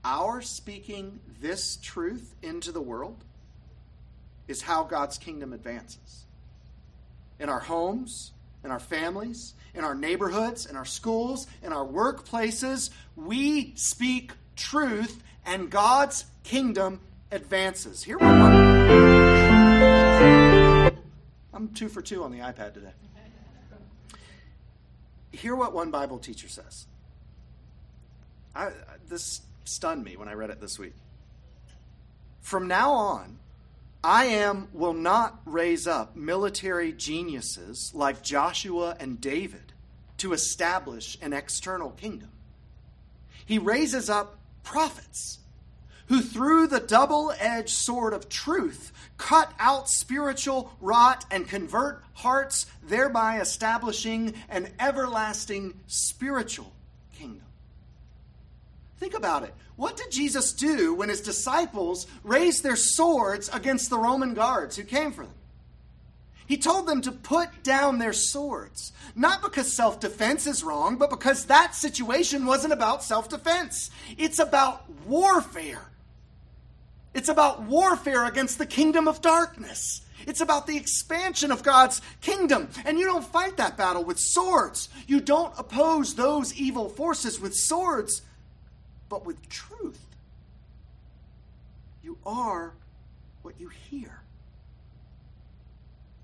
our 0.04 0.42
speaking 0.42 1.20
this 1.42 1.78
truth 1.78 2.34
into 2.42 2.72
the 2.72 2.82
world 2.82 3.24
is 4.48 4.62
how 4.62 4.84
God's 4.84 5.18
kingdom 5.18 5.54
advances. 5.54 6.26
In 7.40 7.50
our 7.50 7.60
homes, 7.60 8.32
in 8.64 8.72
our 8.72 8.80
families, 8.80 9.54
in 9.74 9.84
our 9.84 9.96
neighborhoods, 9.96 10.66
in 10.66 10.76
our 10.76 10.86
schools, 10.86 11.48
in 11.62 11.74
our 11.74 11.86
workplaces, 11.86 12.90
we 13.16 13.74
speak 13.76 14.32
truth 14.56 15.22
and 15.46 15.70
God's 15.70 16.26
kingdom 16.44 17.02
advances. 17.32 18.04
Here 18.04 18.18
we 18.18 19.05
I'm 21.56 21.70
two 21.70 21.88
for 21.88 22.02
two 22.02 22.24
on 22.24 22.32
the 22.32 22.40
iPad 22.40 22.74
today. 22.74 22.92
Hear 25.32 25.56
what 25.56 25.74
one 25.74 25.90
Bible 25.90 26.20
teacher 26.20 26.50
says. 26.50 26.86
I, 28.54 28.72
this 29.08 29.42
stunned 29.64 30.04
me 30.04 30.18
when 30.18 30.28
I 30.28 30.34
read 30.34 30.50
it 30.50 30.60
this 30.60 30.78
week. 30.78 30.94
From 32.42 32.68
now 32.68 32.92
on, 32.92 33.40
I 34.04 34.26
am 34.26 34.68
will 34.74 34.94
not 34.94 35.40
raise 35.46 35.88
up 35.88 36.16
military 36.16 36.92
geniuses 36.92 37.92
like 37.96 38.22
Joshua 38.22 38.96
and 39.00 39.20
David 39.20 39.74
to 40.18 40.34
establish 40.34 41.18
an 41.22 41.34
external 41.34 41.90
kingdom. 41.92 42.30
He 43.46 43.60
raises 43.60 44.10
up 44.10 44.38
prophets 44.64 45.40
who 46.08 46.22
through 46.22 46.68
the 46.68 46.80
double 46.80 47.34
edged 47.40 47.70
sword 47.70 48.14
of 48.14 48.30
truth 48.30 48.92
cut 49.18 49.52
out 49.60 49.90
spiritual 49.90 50.72
rot 50.82 51.26
and 51.32 51.48
convert 51.48 52.04
hearts, 52.14 52.66
thereby 52.84 53.40
establishing 53.40 54.34
an 54.50 54.70
everlasting 54.80 55.74
spiritual 55.88 56.72
kingdom. 57.18 57.42
Think 58.98 59.14
about 59.14 59.44
it. 59.44 59.54
What 59.76 59.98
did 59.98 60.12
Jesus 60.12 60.54
do 60.54 60.94
when 60.94 61.10
his 61.10 61.22
disciples 61.22 62.08
raised 62.24 62.64
their 62.64 62.78
swords 62.78 63.50
against 63.52 63.90
the 63.90 63.98
Roman 63.98 64.34
guards 64.34 64.78
who 64.78 64.84
came 64.84 65.12
for 65.12 65.24
them? 65.24 65.34
He 66.48 66.58
told 66.58 66.86
them 66.86 67.02
to 67.02 67.12
put 67.12 67.64
down 67.64 67.98
their 67.98 68.14
swords, 68.14 68.92
not 69.16 69.42
because 69.42 69.74
self 69.74 70.00
defense 70.00 70.46
is 70.46 70.64
wrong, 70.64 70.96
but 70.98 71.10
because 71.10 71.46
that 71.46 71.74
situation 71.74 72.46
wasn't 72.46 72.74
about 72.74 73.04
self 73.04 73.30
defense. 73.30 73.90
It's 74.18 74.40
about 74.40 74.88
warfare. 75.08 75.82
It's 77.16 77.30
about 77.30 77.64
warfare 77.64 78.26
against 78.26 78.58
the 78.58 78.66
kingdom 78.66 79.08
of 79.08 79.22
darkness. 79.22 80.02
It's 80.28 80.42
about 80.42 80.68
the 80.68 80.76
expansion 80.76 81.50
of 81.50 81.64
God's 81.64 82.02
kingdom. 82.20 82.68
And 82.84 83.00
you 83.00 83.06
don't 83.06 83.24
fight 83.24 83.56
that 83.56 83.78
battle 83.78 84.04
with 84.04 84.20
swords. 84.20 84.90
You 85.08 85.22
don't 85.22 85.54
oppose 85.58 86.16
those 86.16 86.54
evil 86.56 86.90
forces 86.90 87.40
with 87.40 87.56
swords, 87.56 88.22
but 89.08 89.26
with 89.26 89.48
truth. 89.48 90.06
You 92.04 92.18
are 92.26 92.74
what 93.44 93.62
you 93.62 93.70
hear. 93.70 94.20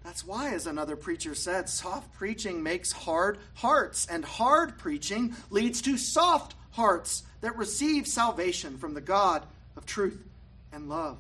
That's 0.04 0.26
why, 0.26 0.50
as 0.50 0.68
another 0.68 0.98
preacher 0.98 1.36
said, 1.36 1.70
soft 1.70 2.14
preaching 2.16 2.64
makes 2.64 2.92
hard 2.92 3.38
hearts, 3.54 4.08
and 4.08 4.26
hard 4.26 4.78
preaching 4.78 5.36
leads 5.52 5.82
to 5.84 5.98
soft 5.98 6.54
hearts 6.72 7.24
that 7.40 7.56
receive 7.56 8.08
salvation 8.08 8.78
from 8.78 8.94
the 8.94 9.00
God 9.00 9.44
of 9.78 9.86
truth 9.86 10.22
and 10.72 10.90
love. 10.90 11.18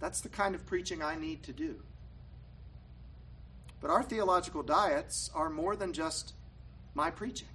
That's 0.00 0.20
the 0.20 0.28
kind 0.28 0.54
of 0.54 0.66
preaching 0.66 1.02
I 1.02 1.16
need 1.16 1.42
to 1.44 1.52
do. 1.52 1.80
But 3.80 3.90
our 3.90 4.02
theological 4.02 4.62
diets 4.62 5.30
are 5.34 5.50
more 5.50 5.76
than 5.76 5.92
just 5.92 6.34
my 6.94 7.10
preaching. 7.10 7.48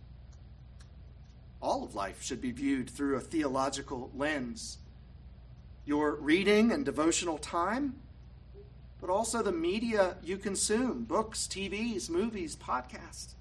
All 1.61 1.83
of 1.83 1.95
life 1.95 2.21
should 2.21 2.41
be 2.41 2.51
viewed 2.51 2.89
through 2.89 3.17
a 3.17 3.21
theological 3.21 4.11
lens. 4.15 4.77
Your 5.85 6.15
reading 6.15 6.71
and 6.71 6.85
devotional 6.85 7.37
time, 7.37 7.95
but 9.01 9.09
also 9.09 9.41
the 9.41 9.51
media 9.51 10.17
you 10.23 10.37
consume 10.37 11.03
books, 11.03 11.47
TVs, 11.47 12.09
movies, 12.09 12.55
podcasts 12.55 13.33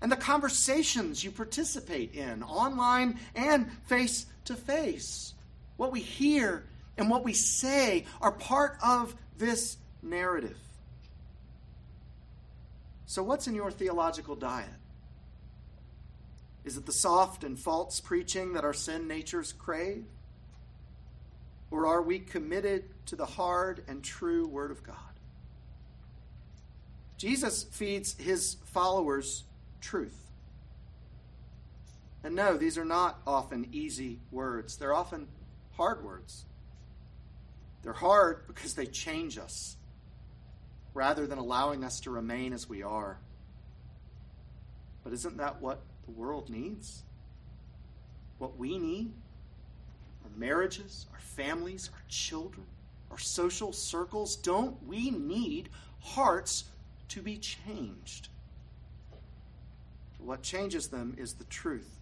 and 0.00 0.12
the 0.12 0.16
conversations 0.16 1.24
you 1.24 1.30
participate 1.30 2.14
in, 2.14 2.42
online 2.42 3.18
and 3.34 3.70
face 3.86 4.26
to 4.44 4.54
face. 4.54 5.34
What 5.76 5.92
we 5.92 6.00
hear 6.00 6.64
and 6.96 7.10
what 7.10 7.24
we 7.24 7.32
say 7.32 8.04
are 8.20 8.32
part 8.32 8.76
of 8.82 9.14
this 9.38 9.76
narrative. 10.02 10.56
So, 13.06 13.22
what's 13.22 13.46
in 13.46 13.54
your 13.54 13.70
theological 13.70 14.36
diet? 14.36 14.68
Is 16.64 16.76
it 16.76 16.84
the 16.84 16.92
soft 16.92 17.44
and 17.44 17.58
false 17.58 18.00
preaching 18.00 18.52
that 18.52 18.64
our 18.64 18.74
sin 18.74 19.08
natures 19.08 19.52
crave? 19.52 20.04
Or 21.70 21.86
are 21.86 22.02
we 22.02 22.18
committed 22.18 22.84
to 23.06 23.16
the 23.16 23.26
hard 23.26 23.84
and 23.88 24.02
true 24.02 24.46
Word 24.46 24.70
of 24.70 24.82
God? 24.82 24.96
Jesus 27.16 27.64
feeds 27.64 28.14
his 28.18 28.56
followers 28.66 29.44
truth. 29.80 30.18
And 32.24 32.34
no, 32.34 32.56
these 32.56 32.78
are 32.78 32.84
not 32.84 33.20
often 33.26 33.68
easy 33.72 34.20
words, 34.30 34.76
they're 34.76 34.94
often 34.94 35.28
hard 35.76 36.04
words. 36.04 36.44
They're 37.82 37.92
hard 37.92 38.46
because 38.48 38.74
they 38.74 38.86
change 38.86 39.38
us 39.38 39.76
rather 40.94 41.26
than 41.26 41.38
allowing 41.38 41.84
us 41.84 42.00
to 42.00 42.10
remain 42.10 42.52
as 42.52 42.68
we 42.68 42.82
are. 42.82 43.18
But 45.04 45.12
isn't 45.12 45.36
that 45.36 45.62
what 45.62 45.80
the 46.04 46.10
world 46.10 46.50
needs? 46.50 47.02
What 48.38 48.58
we 48.58 48.78
need? 48.78 49.12
Our 50.24 50.30
marriages, 50.36 51.06
our 51.12 51.20
families, 51.20 51.88
our 51.94 52.02
children, 52.08 52.66
our 53.10 53.18
social 53.18 53.72
circles. 53.72 54.36
Don't 54.36 54.84
we 54.86 55.10
need 55.10 55.68
hearts 56.00 56.64
to 57.10 57.22
be 57.22 57.38
changed? 57.38 58.28
What 60.18 60.42
changes 60.42 60.88
them 60.88 61.14
is 61.16 61.34
the 61.34 61.44
truth 61.44 61.98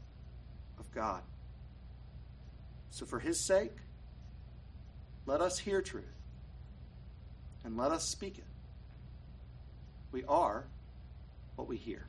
of 0.78 0.90
God. 0.92 1.22
So, 2.90 3.06
for 3.06 3.18
His 3.18 3.38
sake, 3.38 3.76
let 5.26 5.40
us 5.40 5.58
hear 5.58 5.82
truth 5.82 6.04
and 7.64 7.76
let 7.76 7.90
us 7.90 8.08
speak 8.08 8.38
it. 8.38 8.44
We 10.12 10.24
are 10.28 10.64
what 11.56 11.68
we 11.68 11.76
hear. 11.76 12.06